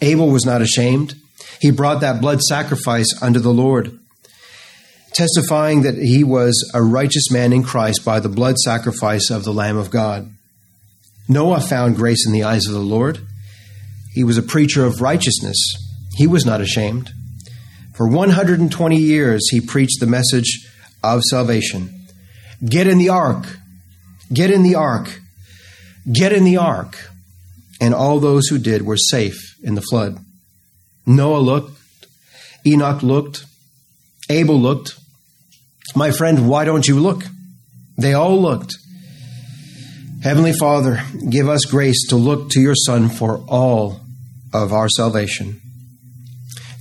Abel 0.03 0.29
was 0.29 0.46
not 0.46 0.62
ashamed. 0.62 1.14
He 1.61 1.70
brought 1.70 2.00
that 2.00 2.20
blood 2.20 2.40
sacrifice 2.40 3.07
unto 3.22 3.38
the 3.38 3.53
Lord, 3.53 3.98
testifying 5.14 5.82
that 5.82 5.96
he 5.96 6.24
was 6.24 6.70
a 6.74 6.82
righteous 6.82 7.30
man 7.30 7.52
in 7.52 7.62
Christ 7.62 8.04
by 8.04 8.20
the 8.20 8.28
blood 8.28 8.56
sacrifice 8.58 9.30
of 9.30 9.44
the 9.44 9.52
Lamb 9.52 9.76
of 9.76 9.90
God. 9.90 10.32
Noah 11.28 11.60
found 11.60 11.96
grace 11.96 12.26
in 12.26 12.32
the 12.32 12.44
eyes 12.44 12.66
of 12.66 12.72
the 12.72 12.80
Lord. 12.80 13.20
He 14.12 14.24
was 14.24 14.38
a 14.38 14.42
preacher 14.42 14.84
of 14.84 15.00
righteousness 15.00 15.56
he 16.20 16.26
was 16.26 16.44
not 16.44 16.60
ashamed. 16.60 17.10
For 17.94 18.06
120 18.06 18.96
years, 18.96 19.48
he 19.50 19.60
preached 19.60 20.00
the 20.00 20.06
message 20.06 20.68
of 21.02 21.22
salvation. 21.22 21.94
Get 22.62 22.86
in 22.86 22.98
the 22.98 23.08
ark. 23.08 23.46
Get 24.32 24.50
in 24.50 24.62
the 24.62 24.74
ark. 24.74 25.20
Get 26.10 26.32
in 26.32 26.44
the 26.44 26.56
ark. 26.56 27.08
And 27.80 27.94
all 27.94 28.20
those 28.20 28.48
who 28.48 28.58
did 28.58 28.82
were 28.82 28.96
safe 28.98 29.56
in 29.62 29.76
the 29.76 29.82
flood. 29.82 30.18
Noah 31.06 31.38
looked. 31.38 31.78
Enoch 32.66 33.02
looked. 33.02 33.46
Abel 34.28 34.60
looked. 34.60 34.99
My 35.94 36.11
friend, 36.11 36.48
why 36.48 36.64
don't 36.64 36.87
you 36.87 36.98
look? 36.98 37.24
They 37.98 38.14
all 38.14 38.40
looked. 38.40 38.74
Heavenly 40.22 40.53
Father, 40.53 41.03
give 41.29 41.48
us 41.48 41.64
grace 41.64 42.07
to 42.09 42.16
look 42.16 42.50
to 42.50 42.61
your 42.61 42.74
Son 42.74 43.09
for 43.09 43.42
all 43.48 44.00
of 44.53 44.72
our 44.72 44.88
salvation. 44.88 45.61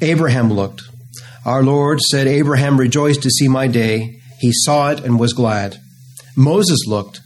Abraham 0.02 0.52
looked. 0.52 0.84
Our 1.46 1.64
Lord 1.64 2.02
said, 2.02 2.28
Abraham 2.28 2.80
rejoiced 2.80 3.24
to 3.24 3.30
see 3.30 3.48
my 3.48 3.68
day. 3.68 4.20
He 4.40 4.52
saw 4.54 4.92
it 4.92 5.00
and 5.00 5.20
was 5.20 5.34
glad. 5.34 5.78
Moses 6.36 6.80
looked. 6.86 7.22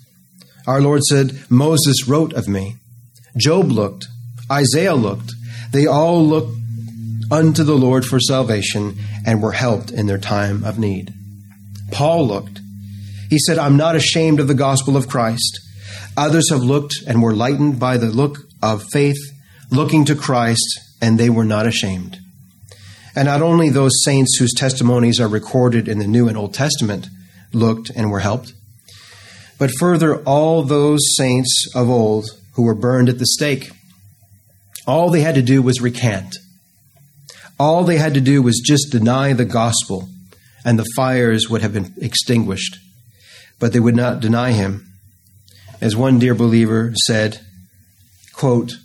Our 0.67 0.81
Lord 0.81 1.03
said, 1.03 1.49
Moses 1.49 2.07
wrote 2.07 2.33
of 2.33 2.47
me. 2.47 2.75
Job 3.37 3.71
looked. 3.71 4.05
Isaiah 4.51 4.95
looked. 4.95 5.31
They 5.71 5.87
all 5.87 6.25
looked 6.25 6.55
unto 7.31 7.63
the 7.63 7.75
Lord 7.75 8.05
for 8.05 8.19
salvation 8.19 8.95
and 9.25 9.41
were 9.41 9.53
helped 9.53 9.91
in 9.91 10.05
their 10.05 10.19
time 10.19 10.63
of 10.63 10.77
need. 10.77 11.13
Paul 11.91 12.27
looked. 12.27 12.59
He 13.29 13.39
said, 13.39 13.57
I'm 13.57 13.77
not 13.77 13.95
ashamed 13.95 14.39
of 14.39 14.47
the 14.47 14.53
gospel 14.53 14.95
of 14.95 15.07
Christ. 15.07 15.59
Others 16.15 16.49
have 16.51 16.61
looked 16.61 16.95
and 17.07 17.21
were 17.21 17.35
lightened 17.35 17.79
by 17.79 17.97
the 17.97 18.07
look 18.07 18.37
of 18.61 18.83
faith, 18.91 19.17
looking 19.71 20.05
to 20.05 20.15
Christ, 20.15 20.79
and 21.01 21.19
they 21.19 21.29
were 21.29 21.45
not 21.45 21.65
ashamed. 21.65 22.17
And 23.15 23.25
not 23.27 23.41
only 23.41 23.69
those 23.69 24.03
saints 24.03 24.37
whose 24.37 24.53
testimonies 24.53 25.19
are 25.19 25.27
recorded 25.27 25.87
in 25.87 25.99
the 25.99 26.07
New 26.07 26.27
and 26.27 26.37
Old 26.37 26.53
Testament 26.53 27.07
looked 27.51 27.91
and 27.95 28.09
were 28.09 28.19
helped, 28.19 28.53
but 29.59 29.71
further, 29.79 30.21
all 30.23 30.63
those 30.63 30.99
saints 31.15 31.67
of 31.75 31.89
old 31.89 32.25
who 32.53 32.63
were 32.63 32.75
burned 32.75 33.09
at 33.09 33.19
the 33.19 33.25
stake. 33.25 33.71
All 34.85 35.09
they 35.09 35.21
had 35.21 35.35
to 35.35 35.41
do 35.41 35.61
was 35.61 35.81
recant. 35.81 36.35
All 37.59 37.83
they 37.83 37.97
had 37.97 38.13
to 38.15 38.21
do 38.21 38.41
was 38.41 38.61
just 38.65 38.91
deny 38.91 39.33
the 39.33 39.45
gospel, 39.45 40.09
and 40.65 40.79
the 40.79 40.85
fires 40.95 41.49
would 41.49 41.61
have 41.61 41.73
been 41.73 41.93
extinguished. 41.97 42.77
But 43.59 43.73
they 43.73 43.79
would 43.79 43.95
not 43.95 44.19
deny 44.19 44.51
him. 44.51 44.93
As 45.81 45.95
one 45.95 46.19
dear 46.19 46.33
believer 46.35 46.93
said, 47.05 47.39
quote, 48.33 48.77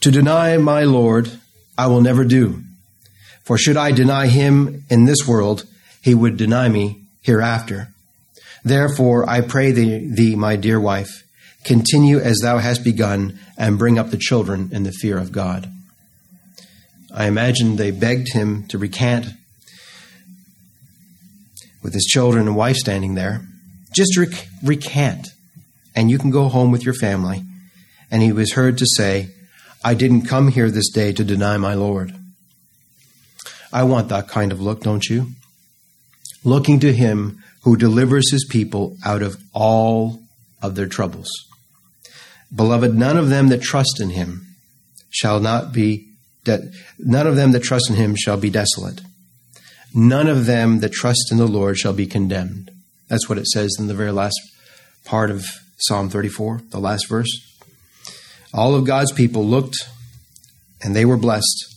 To 0.00 0.10
deny 0.10 0.56
my 0.56 0.84
Lord, 0.84 1.30
I 1.76 1.86
will 1.88 2.00
never 2.00 2.24
do. 2.24 2.62
For 3.42 3.58
should 3.58 3.76
I 3.76 3.92
deny 3.92 4.28
him 4.28 4.84
in 4.88 5.04
this 5.04 5.26
world, 5.26 5.64
he 6.00 6.14
would 6.14 6.36
deny 6.36 6.68
me 6.68 7.02
hereafter. 7.22 7.88
Therefore, 8.64 9.28
I 9.28 9.42
pray 9.42 9.72
thee, 9.72 10.10
thee, 10.10 10.36
my 10.36 10.56
dear 10.56 10.80
wife, 10.80 11.22
continue 11.64 12.18
as 12.18 12.38
thou 12.42 12.58
hast 12.58 12.82
begun, 12.82 13.38
and 13.58 13.78
bring 13.78 13.98
up 13.98 14.10
the 14.10 14.16
children 14.16 14.70
in 14.72 14.84
the 14.84 14.92
fear 14.92 15.18
of 15.18 15.32
God. 15.32 15.70
I 17.12 17.26
imagine 17.26 17.76
they 17.76 17.90
begged 17.90 18.32
him 18.32 18.66
to 18.68 18.78
recant 18.78 19.26
with 21.84 21.94
his 21.94 22.06
children 22.06 22.48
and 22.48 22.56
wife 22.56 22.76
standing 22.76 23.14
there. 23.14 23.42
Just 23.92 24.16
rec- 24.16 24.48
recant, 24.64 25.28
and 25.94 26.10
you 26.10 26.18
can 26.18 26.30
go 26.30 26.48
home 26.48 26.72
with 26.72 26.82
your 26.84 26.94
family. 26.94 27.44
And 28.10 28.22
he 28.22 28.32
was 28.32 28.54
heard 28.54 28.78
to 28.78 28.86
say, 28.96 29.28
I 29.84 29.94
didn't 29.94 30.22
come 30.22 30.48
here 30.48 30.70
this 30.70 30.90
day 30.90 31.12
to 31.12 31.22
deny 31.22 31.58
my 31.58 31.74
Lord. 31.74 32.12
I 33.72 33.84
want 33.84 34.08
that 34.08 34.28
kind 34.28 34.50
of 34.50 34.60
look, 34.60 34.80
don't 34.80 35.04
you? 35.04 35.28
Looking 36.42 36.80
to 36.80 36.92
Him 36.92 37.42
who 37.62 37.76
delivers 37.76 38.30
His 38.30 38.46
people 38.48 38.96
out 39.04 39.20
of 39.20 39.36
all 39.52 40.20
of 40.62 40.74
their 40.74 40.86
troubles. 40.86 41.28
Beloved, 42.54 42.94
none 42.94 43.16
of 43.16 43.28
them 43.28 43.48
that 43.48 43.62
trust 43.62 44.00
in 44.00 44.10
Him 44.10 44.46
shall 45.10 45.40
not 45.40 45.72
be, 45.72 46.08
de- 46.44 46.70
none 46.98 47.26
of 47.26 47.36
them 47.36 47.52
that 47.52 47.62
trust 47.62 47.90
in 47.90 47.96
Him 47.96 48.14
shall 48.16 48.36
be 48.36 48.48
desolate. 48.48 49.00
None 49.94 50.26
of 50.26 50.46
them 50.46 50.80
that 50.80 50.92
trust 50.92 51.30
in 51.30 51.38
the 51.38 51.46
Lord 51.46 51.78
shall 51.78 51.92
be 51.92 52.06
condemned. 52.06 52.70
That's 53.08 53.28
what 53.28 53.38
it 53.38 53.46
says 53.46 53.76
in 53.78 53.86
the 53.86 53.94
very 53.94 54.10
last 54.10 54.38
part 55.04 55.30
of 55.30 55.44
Psalm 55.78 56.10
34, 56.10 56.62
the 56.70 56.80
last 56.80 57.08
verse. 57.08 57.28
All 58.52 58.74
of 58.74 58.84
God's 58.84 59.12
people 59.12 59.46
looked 59.46 59.76
and 60.82 60.96
they 60.96 61.04
were 61.04 61.16
blessed 61.16 61.74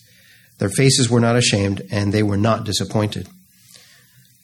their 0.58 0.70
faces 0.70 1.10
were 1.10 1.20
not 1.20 1.36
ashamed, 1.36 1.82
and 1.92 2.14
they 2.14 2.24
were 2.24 2.38
not 2.38 2.66
disappointed. 2.66 3.28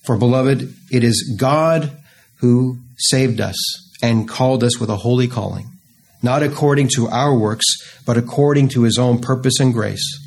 For, 0.04 0.18
beloved, 0.18 0.74
it 0.92 1.04
is 1.04 1.36
God 1.40 1.92
who 2.38 2.78
saved 2.98 3.42
us 3.42 3.56
and 4.02 4.28
called 4.28 4.64
us 4.64 4.80
with 4.80 4.90
a 4.90 4.98
holy 4.98 5.28
calling, 5.28 5.68
not 6.22 6.44
according 6.44 6.90
to 6.96 7.08
our 7.08 7.36
works, 7.36 7.66
but 8.06 8.18
according 8.18 8.70
to 8.70 8.84
his 8.84 8.98
own 8.98 9.20
purpose 9.20 9.60
and 9.60 9.74
grace. 9.74 10.20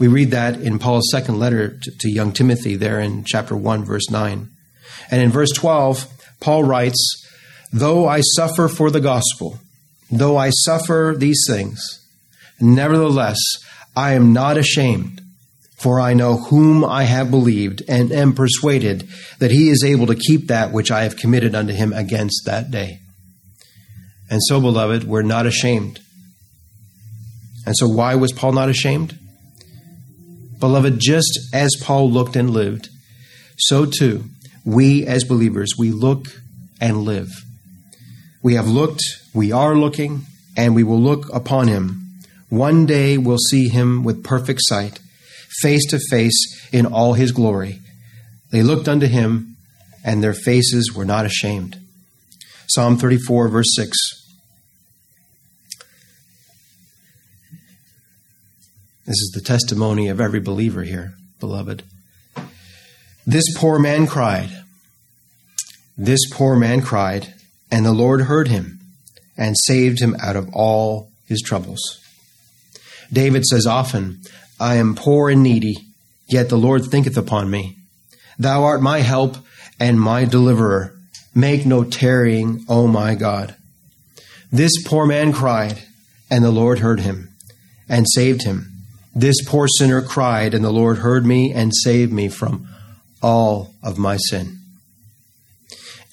We 0.00 0.08
read 0.08 0.30
that 0.30 0.58
in 0.58 0.78
Paul's 0.78 1.10
second 1.10 1.38
letter 1.38 1.78
to, 1.78 1.90
to 1.98 2.10
young 2.10 2.32
Timothy, 2.32 2.74
there 2.74 2.98
in 3.00 3.22
chapter 3.22 3.54
1, 3.54 3.84
verse 3.84 4.08
9. 4.10 4.48
And 5.10 5.22
in 5.22 5.30
verse 5.30 5.52
12, 5.52 6.06
Paul 6.40 6.64
writes, 6.64 7.22
Though 7.70 8.08
I 8.08 8.22
suffer 8.34 8.66
for 8.66 8.90
the 8.90 9.02
gospel, 9.02 9.58
though 10.10 10.38
I 10.38 10.50
suffer 10.64 11.14
these 11.16 11.44
things, 11.46 11.82
nevertheless, 12.58 13.38
I 13.94 14.14
am 14.14 14.32
not 14.32 14.56
ashamed, 14.56 15.20
for 15.76 16.00
I 16.00 16.14
know 16.14 16.38
whom 16.38 16.82
I 16.82 17.02
have 17.02 17.30
believed, 17.30 17.82
and 17.86 18.10
am 18.10 18.32
persuaded 18.32 19.06
that 19.38 19.50
he 19.50 19.68
is 19.68 19.84
able 19.84 20.06
to 20.06 20.14
keep 20.14 20.46
that 20.46 20.72
which 20.72 20.90
I 20.90 21.02
have 21.02 21.18
committed 21.18 21.54
unto 21.54 21.74
him 21.74 21.92
against 21.92 22.46
that 22.46 22.70
day. 22.70 23.00
And 24.30 24.40
so, 24.44 24.62
beloved, 24.62 25.04
we're 25.04 25.20
not 25.20 25.44
ashamed. 25.44 26.00
And 27.66 27.76
so, 27.76 27.86
why 27.86 28.14
was 28.14 28.32
Paul 28.32 28.52
not 28.52 28.70
ashamed? 28.70 29.18
Beloved, 30.60 30.98
just 31.00 31.38
as 31.52 31.70
Paul 31.80 32.10
looked 32.10 32.36
and 32.36 32.50
lived, 32.50 32.88
so 33.56 33.86
too, 33.86 34.24
we 34.64 35.06
as 35.06 35.24
believers, 35.24 35.72
we 35.78 35.90
look 35.90 36.26
and 36.80 36.98
live. 36.98 37.30
We 38.42 38.54
have 38.54 38.68
looked, 38.68 39.02
we 39.34 39.52
are 39.52 39.74
looking, 39.74 40.26
and 40.56 40.74
we 40.74 40.82
will 40.82 41.00
look 41.00 41.32
upon 41.32 41.68
him. 41.68 42.08
One 42.50 42.84
day 42.84 43.16
we'll 43.16 43.38
see 43.38 43.68
him 43.68 44.04
with 44.04 44.24
perfect 44.24 44.60
sight, 44.64 44.98
face 45.62 45.86
to 45.90 45.98
face 46.10 46.68
in 46.72 46.84
all 46.86 47.14
his 47.14 47.32
glory. 47.32 47.80
They 48.50 48.62
looked 48.62 48.88
unto 48.88 49.06
him, 49.06 49.56
and 50.04 50.22
their 50.22 50.34
faces 50.34 50.92
were 50.94 51.04
not 51.04 51.24
ashamed. 51.24 51.78
Psalm 52.66 52.98
34, 52.98 53.48
verse 53.48 53.68
6. 53.76 54.19
This 59.10 59.22
is 59.22 59.32
the 59.34 59.40
testimony 59.40 60.06
of 60.06 60.20
every 60.20 60.38
believer 60.38 60.84
here, 60.84 61.14
beloved. 61.40 61.82
This 63.26 63.42
poor 63.56 63.80
man 63.80 64.06
cried. 64.06 64.50
This 65.98 66.30
poor 66.30 66.54
man 66.54 66.80
cried, 66.80 67.34
and 67.72 67.84
the 67.84 67.90
Lord 67.90 68.20
heard 68.20 68.46
him 68.46 68.78
and 69.36 69.56
saved 69.64 70.00
him 70.00 70.14
out 70.22 70.36
of 70.36 70.54
all 70.54 71.10
his 71.26 71.42
troubles. 71.42 71.80
David 73.12 73.44
says 73.46 73.66
often, 73.66 74.20
I 74.60 74.76
am 74.76 74.94
poor 74.94 75.28
and 75.28 75.42
needy, 75.42 75.78
yet 76.28 76.48
the 76.48 76.56
Lord 76.56 76.84
thinketh 76.84 77.16
upon 77.16 77.50
me. 77.50 77.78
Thou 78.38 78.62
art 78.62 78.80
my 78.80 79.00
help 79.00 79.38
and 79.80 80.00
my 80.00 80.24
deliverer. 80.24 80.94
Make 81.34 81.66
no 81.66 81.82
tarrying, 81.82 82.64
O 82.68 82.86
my 82.86 83.16
God. 83.16 83.56
This 84.52 84.80
poor 84.84 85.04
man 85.04 85.32
cried, 85.32 85.82
and 86.30 86.44
the 86.44 86.52
Lord 86.52 86.78
heard 86.78 87.00
him 87.00 87.34
and 87.88 88.06
saved 88.08 88.44
him. 88.44 88.69
This 89.14 89.44
poor 89.44 89.66
sinner 89.66 90.02
cried, 90.02 90.54
and 90.54 90.64
the 90.64 90.72
Lord 90.72 90.98
heard 90.98 91.26
me 91.26 91.52
and 91.52 91.72
saved 91.74 92.12
me 92.12 92.28
from 92.28 92.68
all 93.22 93.74
of 93.82 93.98
my 93.98 94.16
sin. 94.16 94.58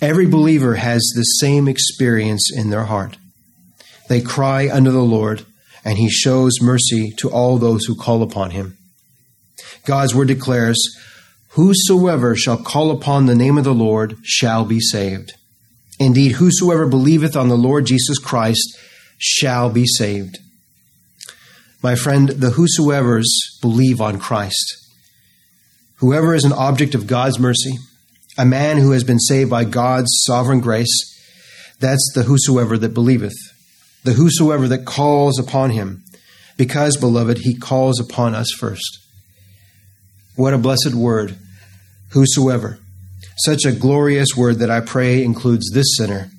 Every 0.01 0.25
believer 0.27 0.75
has 0.75 1.01
the 1.15 1.23
same 1.23 1.67
experience 1.67 2.51
in 2.55 2.69
their 2.69 2.85
heart. 2.85 3.17
They 4.09 4.21
cry 4.21 4.69
unto 4.69 4.91
the 4.91 5.03
Lord, 5.03 5.45
and 5.83 5.97
he 5.97 6.09
shows 6.09 6.61
mercy 6.61 7.11
to 7.17 7.29
all 7.29 7.57
those 7.57 7.85
who 7.85 7.95
call 7.95 8.21
upon 8.23 8.51
him. 8.51 8.77
God's 9.85 10.13
word 10.13 10.27
declares, 10.27 10.77
Whosoever 11.51 12.35
shall 12.35 12.57
call 12.57 12.91
upon 12.91 13.25
the 13.25 13.35
name 13.35 13.57
of 13.57 13.63
the 13.63 13.73
Lord 13.73 14.17
shall 14.23 14.65
be 14.65 14.79
saved. 14.79 15.33
Indeed, 15.99 16.33
whosoever 16.33 16.87
believeth 16.87 17.35
on 17.35 17.49
the 17.49 17.57
Lord 17.57 17.87
Jesus 17.87 18.19
Christ 18.19 18.77
shall 19.17 19.71
be 19.71 19.85
saved. 19.85 20.37
My 21.82 21.95
friend, 21.95 22.30
the 22.30 22.51
whosoever's 22.51 23.59
believe 23.61 24.01
on 24.01 24.19
Christ. 24.19 24.78
Whoever 25.97 26.34
is 26.34 26.43
an 26.43 26.53
object 26.53 26.95
of 26.95 27.07
God's 27.07 27.39
mercy, 27.39 27.78
a 28.38 28.45
man 28.45 28.78
who 28.78 28.91
has 28.91 29.03
been 29.03 29.19
saved 29.19 29.49
by 29.49 29.63
God's 29.63 30.09
sovereign 30.25 30.59
grace, 30.59 31.13
that's 31.80 32.11
the 32.15 32.23
whosoever 32.23 32.78
that 32.78 32.93
believeth, 32.93 33.36
the 34.03 34.13
whosoever 34.13 34.67
that 34.67 34.86
calls 34.86 35.39
upon 35.39 35.71
him, 35.71 36.03
because, 36.57 36.97
beloved, 36.97 37.39
he 37.39 37.55
calls 37.55 37.99
upon 37.99 38.34
us 38.34 38.51
first. 38.57 38.99
What 40.36 40.53
a 40.53 40.57
blessed 40.57 40.95
word, 40.95 41.38
whosoever. 42.09 42.80
Such 43.38 43.65
a 43.65 43.71
glorious 43.71 44.30
word 44.36 44.57
that 44.59 44.71
I 44.71 44.82
pray 44.82 45.23
includes 45.23 45.69
this 45.71 45.95
sinner. 45.95 46.32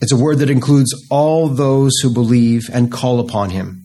It's 0.00 0.12
a 0.12 0.16
word 0.16 0.38
that 0.38 0.50
includes 0.50 0.94
all 1.10 1.48
those 1.48 1.92
who 2.02 2.14
believe 2.14 2.70
and 2.72 2.92
call 2.92 3.18
upon 3.18 3.50
him. 3.50 3.82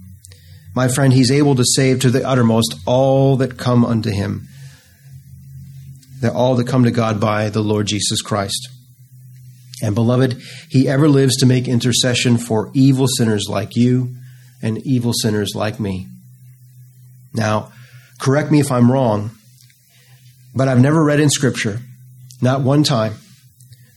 My 0.76 0.88
friend, 0.88 1.13
he's 1.13 1.32
able 1.32 1.55
to 1.55 1.63
save 1.65 1.99
to 2.01 2.09
the 2.09 2.28
uttermost 2.28 2.76
all 2.86 3.38
that 3.38 3.57
come 3.57 3.86
unto 3.86 4.09
him 4.11 4.47
that 6.24 6.34
all 6.34 6.55
that 6.55 6.67
come 6.67 6.86
to 6.86 6.91
God 6.91 7.19
by 7.19 7.49
the 7.49 7.61
Lord 7.61 7.86
Jesus 7.86 8.21
Christ. 8.21 8.69
And 9.82 9.93
beloved, 9.93 10.41
he 10.69 10.88
ever 10.88 11.09
lives 11.09 11.36
to 11.38 11.45
make 11.45 11.67
intercession 11.67 12.38
for 12.38 12.71
evil 12.74 13.07
sinners 13.07 13.47
like 13.49 13.76
you 13.76 14.15
and 14.61 14.78
evil 14.88 15.11
sinners 15.13 15.51
like 15.53 15.82
me. 15.82 16.07
Now, 17.34 17.74
correct 18.19 18.51
me 18.51 18.61
if 18.61 18.71
I'm 18.71 18.89
wrong, 18.89 19.32
but 20.55 20.69
I've 20.69 20.80
never 20.80 21.03
read 21.03 21.19
in 21.19 21.30
Scripture, 21.30 21.82
not 22.41 22.61
one 22.61 22.84
time, 22.84 23.15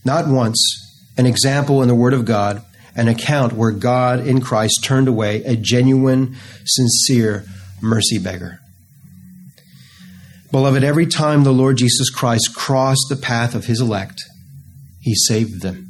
not 0.05 0.27
once, 0.27 0.83
an 1.17 1.27
example 1.27 1.81
in 1.81 1.87
the 1.87 1.95
Word 1.95 2.13
of 2.13 2.25
God, 2.25 2.61
an 2.97 3.09
account 3.09 3.53
where 3.53 3.71
God 3.71 4.27
in 4.27 4.41
Christ 4.41 4.81
turned 4.83 5.07
away 5.07 5.45
a 5.45 5.55
genuine, 5.55 6.37
sincere 6.65 7.45
mercy 7.81 8.19
beggar. 8.19 8.59
Beloved, 10.51 10.83
every 10.83 11.07
time 11.07 11.45
the 11.45 11.53
Lord 11.53 11.77
Jesus 11.77 12.09
Christ 12.09 12.55
crossed 12.55 13.07
the 13.09 13.17
path 13.17 13.55
of 13.55 13.67
his 13.67 13.81
elect, 13.81 14.23
he 15.01 15.15
saved 15.15 15.61
them. 15.61 15.87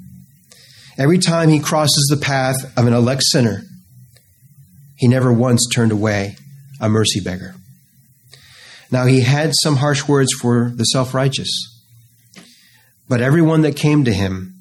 Every 0.98 1.18
time 1.18 1.50
he 1.50 1.60
crosses 1.60 2.06
the 2.10 2.16
path 2.16 2.56
of 2.76 2.86
an 2.86 2.92
elect 2.92 3.22
sinner, 3.22 3.62
he 4.96 5.06
never 5.06 5.32
once 5.32 5.66
turned 5.72 5.92
away 5.92 6.36
a 6.80 6.88
mercy 6.88 7.20
beggar. 7.20 7.54
Now, 8.90 9.04
he 9.06 9.20
had 9.20 9.52
some 9.62 9.76
harsh 9.76 10.08
words 10.08 10.32
for 10.32 10.72
the 10.74 10.84
self 10.84 11.12
righteous, 11.12 11.50
but 13.08 13.20
everyone 13.20 13.62
that 13.62 13.76
came 13.76 14.04
to 14.04 14.12
him, 14.12 14.54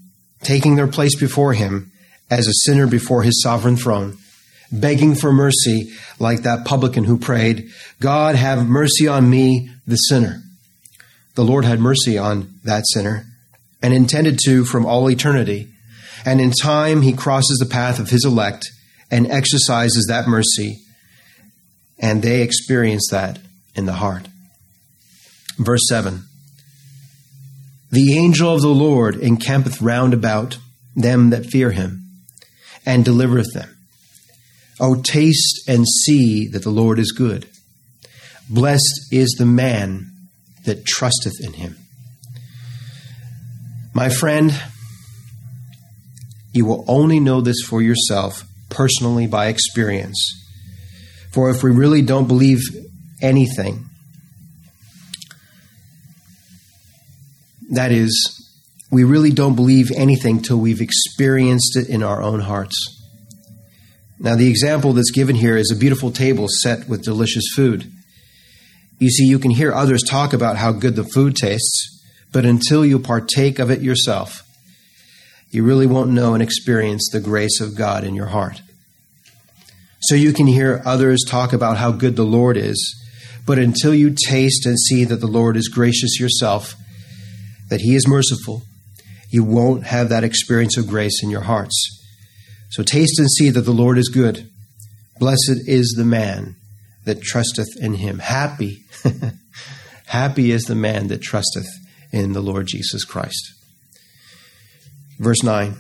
taking 0.43 0.76
their 0.76 0.88
place 0.88 1.16
before 1.16 1.54
him 1.54 1.91
as 2.30 2.47
a 2.47 2.53
sinner 2.63 2.88
before 2.88 3.23
his 3.23 3.41
sovereign 3.41 3.78
throne, 3.78 4.17
begging 4.71 5.15
for 5.15 5.32
mercy, 5.32 5.91
like 6.19 6.41
that 6.41 6.65
publican 6.65 7.03
who 7.03 7.17
prayed, 7.17 7.69
God, 7.99 8.36
have 8.36 8.67
mercy 8.67 9.07
on 9.07 9.30
me, 9.30 9.69
the 9.86 9.95
sinner. 9.95 10.41
The 11.36 11.43
Lord 11.43 11.65
had 11.65 11.80
mercy 11.80 12.17
on 12.17 12.53
that 12.63 12.86
sinner 12.88 13.26
and 13.82 13.93
intended 13.93 14.39
to 14.45 14.65
from 14.65 14.86
all 14.86 15.09
eternity. 15.09 15.67
And 16.26 16.41
in 16.41 16.51
time, 16.51 17.01
he 17.01 17.13
crosses 17.13 17.57
the 17.59 17.69
path 17.69 17.99
of 17.99 18.09
his 18.09 18.26
elect 18.26 18.65
and 19.11 19.30
exercises 19.30 20.05
that 20.09 20.28
mercy, 20.28 20.80
and 21.99 22.23
they 22.23 22.41
experience 22.41 23.07
that 23.11 23.39
in 23.76 23.86
the 23.86 23.93
heart. 23.93 24.28
Verse 25.57 25.84
7 25.88 26.23
The 27.91 28.17
angel 28.17 28.53
of 28.53 28.61
the 28.61 28.69
Lord 28.69 29.15
encampeth 29.15 29.82
round 29.82 30.13
about 30.13 30.57
them 30.95 31.30
that 31.30 31.45
fear 31.45 31.71
him, 31.71 32.05
and 32.86 33.04
delivereth 33.04 33.54
them. 33.54 33.76
O 34.80 35.02
taste 35.02 35.68
and 35.68 35.88
see 35.88 36.48
that 36.48 36.64
the 36.64 36.70
Lord 36.70 37.00
is 37.00 37.12
good. 37.12 37.48
Blessed 38.50 39.08
is 39.12 39.36
the 39.38 39.46
man 39.46 40.12
that 40.66 40.86
trusteth 40.86 41.44
in 41.44 41.54
him. 41.54 41.78
My 43.94 44.10
friend, 44.10 44.54
you 46.52 46.66
will 46.66 46.84
only 46.88 47.20
know 47.20 47.42
this 47.42 47.62
for 47.62 47.82
yourself 47.82 48.44
personally 48.70 49.28
by 49.28 49.48
experience. 49.48 50.18
For 51.32 51.50
if 51.50 51.64
we 51.64 51.72
really 51.72 52.02
don't 52.02 52.28
believe 52.28 52.60
anything, 53.22 53.86
that 57.72 57.92
is, 57.92 58.45
we 58.92 59.04
really 59.04 59.32
don't 59.32 59.56
believe 59.56 59.92
anything 59.96 60.42
till 60.42 60.58
we've 60.58 60.82
experienced 60.82 61.76
it 61.76 61.90
in 61.90 62.04
our 62.04 62.22
own 62.22 62.42
hearts. 62.42 62.76
Now, 64.20 64.36
the 64.36 64.50
example 64.50 64.94
that's 64.94 65.12
given 65.12 65.36
here 65.36 65.58
is 65.58 65.72
a 65.72 65.76
beautiful 65.76 66.12
table 66.12 66.48
set 66.62 66.88
with 66.88 67.04
delicious 67.04 67.46
food. 67.56 67.92
You 68.98 69.10
see, 69.10 69.26
you 69.26 69.40
can 69.40 69.52
hear 69.52 69.74
others 69.74 70.04
talk 70.04 70.32
about 70.32 70.56
how 70.58 70.72
good 70.72 70.96
the 70.96 71.04
food 71.04 71.36
tastes, 71.36 72.04
but 72.32 72.46
until 72.46 72.86
you 72.86 72.98
partake 72.98 73.60
of 73.60 73.70
it 73.70 73.82
yourself, 73.82 74.44
you 75.50 75.64
really 75.64 75.88
won't 75.88 76.12
know 76.12 76.34
and 76.34 76.42
experience 76.42 77.10
the 77.12 77.20
grace 77.20 77.60
of 77.60 77.76
God 77.76 78.04
in 78.04 78.16
your 78.16 78.28
heart. 78.28 78.62
So 80.02 80.16
you 80.16 80.34
can 80.34 80.48
hear 80.48 80.82
others 80.86 81.24
talk 81.28 81.52
about 81.52 81.78
how 81.78 81.92
good 81.92 82.16
the 82.16 82.24
Lord 82.24 82.58
is, 82.58 82.96
but 83.46 83.60
until 83.60 83.94
you 83.94 84.16
taste 84.28 84.66
and 84.66 84.80
see 84.80 85.04
that 85.06 85.20
the 85.20 85.28
Lord 85.28 85.58
is 85.58 85.68
gracious 85.68 86.20
yourself, 86.20 86.76
that 87.70 87.82
He 87.82 87.96
is 87.96 88.08
merciful, 88.08 88.64
you 89.30 89.43
won't 89.43 89.86
have 89.86 90.09
that 90.09 90.23
experience 90.23 90.78
of 90.78 90.88
grace 90.88 91.21
in 91.23 91.30
your 91.30 91.41
hearts. 91.41 92.03
So 92.69 92.84
taste 92.84 93.19
and 93.19 93.30
see 93.30 93.49
that 93.49 93.61
the 93.61 93.71
Lord 93.71 93.97
is 93.97 94.09
good. 94.09 94.49
Blessed 95.19 95.67
is 95.67 95.93
the 95.97 96.05
man 96.05 96.55
that 97.05 97.21
trusteth 97.21 97.69
in 97.80 97.95
him. 97.95 98.19
Happy, 98.19 98.84
happy 100.07 100.51
is 100.51 100.63
the 100.63 100.76
man 100.76 101.07
that 101.07 101.21
trusteth 101.21 101.67
in 102.11 102.34
the 102.34 102.41
Lord 102.41 102.67
Jesus 102.67 103.05
Christ. 103.05 103.53
Verse 105.19 105.43
9. 105.43 105.76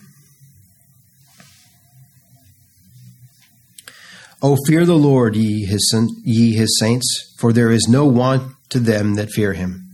O 4.41 4.57
fear 4.67 4.85
the 4.85 4.97
Lord, 4.97 5.35
ye 5.35 5.65
his, 5.65 5.93
ye 6.23 6.53
his 6.53 6.77
saints, 6.79 7.33
for 7.39 7.51
there 7.51 7.71
is 7.71 7.87
no 7.89 8.05
want 8.05 8.53
to 8.69 8.79
them 8.79 9.15
that 9.15 9.31
fear 9.31 9.53
him. 9.53 9.84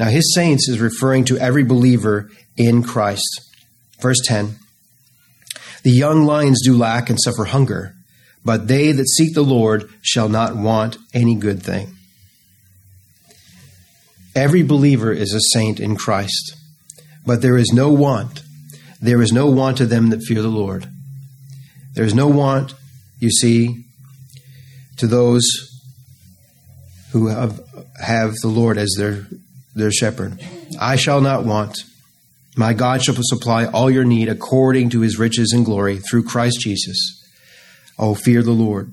Now, 0.00 0.06
his 0.06 0.32
saints 0.34 0.66
is 0.66 0.80
referring 0.80 1.26
to 1.26 1.36
every 1.36 1.62
believer 1.62 2.30
in 2.56 2.82
Christ. 2.82 3.42
Verse 4.00 4.16
10 4.24 4.56
The 5.82 5.90
young 5.90 6.24
lions 6.24 6.62
do 6.64 6.74
lack 6.74 7.10
and 7.10 7.20
suffer 7.20 7.44
hunger, 7.44 7.94
but 8.42 8.66
they 8.66 8.92
that 8.92 9.06
seek 9.06 9.34
the 9.34 9.44
Lord 9.44 9.90
shall 10.00 10.30
not 10.30 10.56
want 10.56 10.96
any 11.12 11.34
good 11.34 11.62
thing. 11.62 11.96
Every 14.34 14.62
believer 14.62 15.12
is 15.12 15.34
a 15.34 15.40
saint 15.52 15.78
in 15.78 15.96
Christ, 15.96 16.56
but 17.26 17.42
there 17.42 17.58
is 17.58 17.70
no 17.74 17.92
want. 17.92 18.40
There 19.02 19.20
is 19.20 19.32
no 19.32 19.50
want 19.50 19.76
to 19.78 19.86
them 19.86 20.08
that 20.10 20.22
fear 20.22 20.40
the 20.40 20.48
Lord. 20.48 20.88
There 21.92 22.06
is 22.06 22.14
no 22.14 22.26
want, 22.26 22.72
you 23.18 23.30
see, 23.30 23.84
to 24.96 25.06
those 25.06 25.44
who 27.12 27.26
have, 27.26 27.60
have 28.00 28.34
the 28.36 28.48
Lord 28.48 28.78
as 28.78 28.94
their, 28.96 29.26
their 29.74 29.90
shepherd. 29.90 30.40
I 30.80 30.96
shall 30.96 31.20
not 31.20 31.44
want. 31.44 31.76
My 32.56 32.72
God 32.72 33.02
shall 33.02 33.14
supply 33.18 33.66
all 33.66 33.90
your 33.90 34.04
need 34.04 34.28
according 34.28 34.90
to 34.90 35.00
his 35.00 35.18
riches 35.18 35.52
and 35.54 35.64
glory 35.64 35.98
through 35.98 36.24
Christ 36.24 36.60
Jesus. 36.60 36.98
Oh, 37.98 38.14
fear 38.14 38.42
the 38.42 38.50
Lord. 38.52 38.92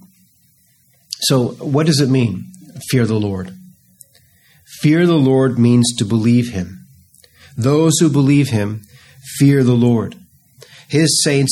So, 1.22 1.50
what 1.54 1.86
does 1.88 2.00
it 2.00 2.10
mean, 2.10 2.52
fear 2.90 3.06
the 3.06 3.20
Lord? 3.20 3.56
Fear 4.82 5.08
the 5.08 5.16
Lord 5.16 5.58
means 5.58 5.96
to 5.98 6.06
believe 6.06 6.50
him. 6.50 6.86
Those 7.58 7.94
who 8.00 8.10
believe 8.10 8.50
him 8.50 8.84
fear 9.40 9.64
the 9.64 9.74
Lord. 9.74 10.16
His 10.88 11.24
saints 11.24 11.52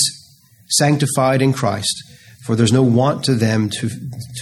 sanctified 0.69 1.41
in 1.41 1.51
Christ, 1.51 1.95
for 2.45 2.55
there's 2.55 2.71
no 2.71 2.83
want 2.83 3.23
to 3.25 3.33
them 3.33 3.69
to, 3.79 3.89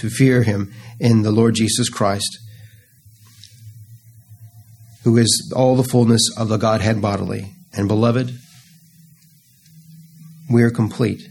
to 0.00 0.10
fear 0.10 0.42
him 0.42 0.72
in 1.00 1.22
the 1.22 1.30
Lord 1.30 1.54
Jesus 1.54 1.88
Christ, 1.88 2.38
who 5.04 5.18
is 5.18 5.52
all 5.54 5.76
the 5.76 5.84
fullness 5.84 6.22
of 6.36 6.48
the 6.48 6.56
Godhead 6.56 7.00
bodily. 7.00 7.52
And 7.74 7.86
beloved, 7.88 8.32
we 10.50 10.62
are 10.62 10.70
complete, 10.70 11.28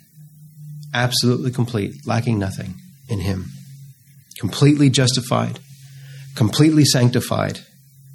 absolutely 0.93 1.51
complete, 1.51 2.05
lacking 2.05 2.37
nothing 2.37 2.75
in 3.09 3.19
him. 3.19 3.51
Completely 4.39 4.89
justified, 4.89 5.59
completely 6.35 6.85
sanctified, 6.85 7.59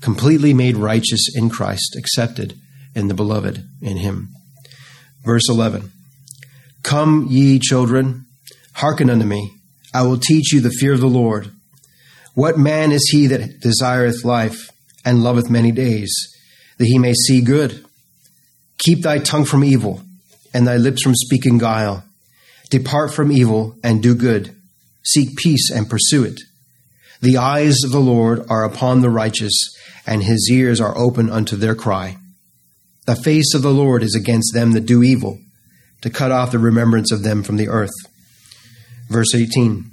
completely 0.00 0.54
made 0.54 0.76
righteous 0.76 1.26
in 1.34 1.48
Christ, 1.48 1.96
accepted 1.96 2.54
in 2.94 3.08
the 3.08 3.14
beloved 3.14 3.64
in 3.82 3.96
him. 3.96 4.28
Verse 5.24 5.48
11 5.48 5.90
Come, 6.82 7.26
ye 7.30 7.58
children, 7.58 8.26
hearken 8.74 9.10
unto 9.10 9.24
me. 9.24 9.54
I 9.92 10.02
will 10.02 10.18
teach 10.18 10.52
you 10.52 10.60
the 10.60 10.70
fear 10.70 10.92
of 10.92 11.00
the 11.00 11.06
Lord. 11.06 11.50
What 12.34 12.58
man 12.58 12.92
is 12.92 13.08
he 13.10 13.26
that 13.28 13.60
desireth 13.60 14.24
life 14.24 14.70
and 15.08 15.22
loveth 15.22 15.48
many 15.48 15.72
days, 15.72 16.12
that 16.76 16.84
he 16.84 16.98
may 16.98 17.14
see 17.14 17.40
good? 17.40 17.82
Keep 18.76 19.02
thy 19.02 19.18
tongue 19.18 19.46
from 19.46 19.64
evil, 19.64 20.02
and 20.52 20.66
thy 20.66 20.76
lips 20.76 21.02
from 21.02 21.14
speaking 21.14 21.56
guile. 21.56 22.04
Depart 22.68 23.14
from 23.14 23.32
evil 23.32 23.74
and 23.82 24.02
do 24.02 24.14
good. 24.14 24.54
Seek 25.02 25.38
peace 25.38 25.70
and 25.70 25.88
pursue 25.88 26.24
it. 26.24 26.42
The 27.22 27.38
eyes 27.38 27.78
of 27.84 27.90
the 27.90 28.00
Lord 28.00 28.44
are 28.50 28.64
upon 28.64 29.00
the 29.00 29.08
righteous, 29.08 29.54
and 30.06 30.22
his 30.22 30.50
ears 30.52 30.78
are 30.78 30.96
open 30.96 31.30
unto 31.30 31.56
their 31.56 31.74
cry. 31.74 32.18
The 33.06 33.16
face 33.16 33.54
of 33.54 33.62
the 33.62 33.72
Lord 33.72 34.02
is 34.02 34.14
against 34.14 34.52
them 34.52 34.72
that 34.72 34.84
do 34.84 35.02
evil, 35.02 35.38
to 36.02 36.10
cut 36.10 36.30
off 36.30 36.52
the 36.52 36.58
remembrance 36.58 37.10
of 37.10 37.22
them 37.22 37.42
from 37.42 37.56
the 37.56 37.68
earth. 37.68 37.94
Verse 39.08 39.34
18 39.34 39.90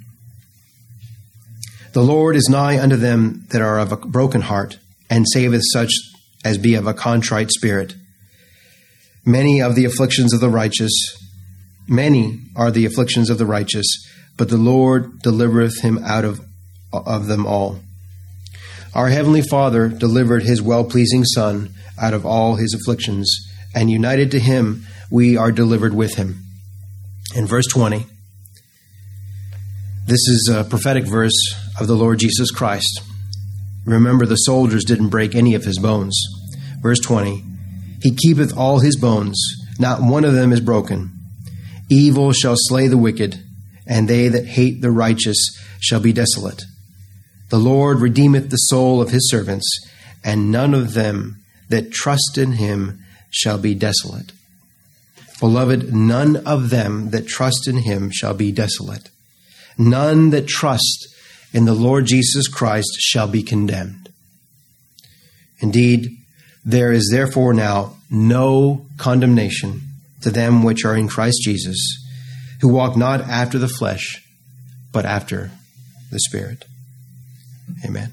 The 1.94 2.02
Lord 2.02 2.36
is 2.36 2.50
nigh 2.50 2.78
unto 2.78 2.96
them 2.96 3.46
that 3.52 3.62
are 3.62 3.78
of 3.78 3.92
a 3.92 3.96
broken 3.96 4.42
heart, 4.42 4.78
and 5.08 5.26
saveth 5.28 5.62
such 5.72 5.92
as 6.44 6.58
be 6.58 6.74
of 6.74 6.86
a 6.86 6.94
contrite 6.94 7.50
spirit. 7.50 7.94
Many 9.24 9.60
of 9.60 9.74
the 9.74 9.84
afflictions 9.84 10.32
of 10.32 10.40
the 10.40 10.50
righteous, 10.50 10.92
many 11.88 12.40
are 12.54 12.70
the 12.70 12.86
afflictions 12.86 13.30
of 13.30 13.38
the 13.38 13.46
righteous, 13.46 13.86
but 14.36 14.48
the 14.48 14.56
Lord 14.56 15.20
delivereth 15.20 15.80
him 15.80 15.98
out 16.04 16.24
of, 16.24 16.40
of 16.92 17.26
them 17.26 17.46
all. 17.46 17.80
Our 18.96 19.08
Heavenly 19.08 19.42
Father 19.42 19.88
delivered 19.88 20.42
His 20.42 20.62
well 20.62 20.82
pleasing 20.82 21.22
Son 21.26 21.68
out 22.00 22.14
of 22.14 22.24
all 22.24 22.54
His 22.54 22.72
afflictions, 22.72 23.28
and 23.74 23.90
united 23.90 24.30
to 24.30 24.40
Him, 24.40 24.86
we 25.10 25.36
are 25.36 25.52
delivered 25.52 25.92
with 25.92 26.14
Him. 26.14 26.38
In 27.34 27.46
verse 27.46 27.66
20, 27.66 28.06
this 30.06 30.26
is 30.28 30.50
a 30.50 30.64
prophetic 30.64 31.04
verse 31.04 31.36
of 31.78 31.88
the 31.88 31.94
Lord 31.94 32.20
Jesus 32.20 32.50
Christ. 32.50 33.02
Remember, 33.86 34.26
the 34.26 34.36
soldiers 34.36 34.84
didn't 34.84 35.08
break 35.08 35.34
any 35.34 35.54
of 35.54 35.64
his 35.64 35.78
bones. 35.78 36.20
Verse 36.82 37.00
20 37.00 37.42
He 38.02 38.14
keepeth 38.14 38.56
all 38.56 38.80
his 38.80 38.96
bones, 38.96 39.40
not 39.78 40.02
one 40.02 40.24
of 40.24 40.34
them 40.34 40.52
is 40.52 40.60
broken. 40.60 41.12
Evil 41.88 42.32
shall 42.32 42.56
slay 42.56 42.88
the 42.88 42.98
wicked, 42.98 43.42
and 43.86 44.08
they 44.08 44.28
that 44.28 44.46
hate 44.46 44.82
the 44.82 44.90
righteous 44.90 45.38
shall 45.80 46.00
be 46.00 46.12
desolate. 46.12 46.64
The 47.48 47.58
Lord 47.58 48.00
redeemeth 48.00 48.50
the 48.50 48.56
soul 48.56 49.00
of 49.00 49.10
his 49.10 49.30
servants, 49.30 49.66
and 50.24 50.50
none 50.50 50.74
of 50.74 50.94
them 50.94 51.42
that 51.68 51.92
trust 51.92 52.36
in 52.36 52.52
him 52.52 52.98
shall 53.30 53.58
be 53.58 53.74
desolate. 53.74 54.32
Beloved, 55.38 55.94
none 55.94 56.36
of 56.36 56.70
them 56.70 57.10
that 57.10 57.28
trust 57.28 57.68
in 57.68 57.78
him 57.78 58.10
shall 58.10 58.34
be 58.34 58.50
desolate. 58.50 59.10
None 59.78 60.30
that 60.30 60.48
trust 60.48 61.08
in 61.56 61.64
the 61.64 61.72
Lord 61.72 62.04
Jesus 62.04 62.48
Christ 62.48 62.98
shall 62.98 63.26
be 63.26 63.42
condemned. 63.42 64.10
Indeed, 65.60 66.10
there 66.62 66.92
is 66.92 67.08
therefore 67.10 67.54
now 67.54 67.96
no 68.10 68.84
condemnation 68.98 69.80
to 70.20 70.30
them 70.30 70.62
which 70.62 70.84
are 70.84 70.94
in 70.94 71.08
Christ 71.08 71.38
Jesus, 71.42 71.78
who 72.60 72.68
walk 72.68 72.94
not 72.94 73.22
after 73.22 73.58
the 73.58 73.68
flesh, 73.68 74.22
but 74.92 75.06
after 75.06 75.50
the 76.10 76.20
Spirit. 76.20 76.66
Amen. 77.82 78.12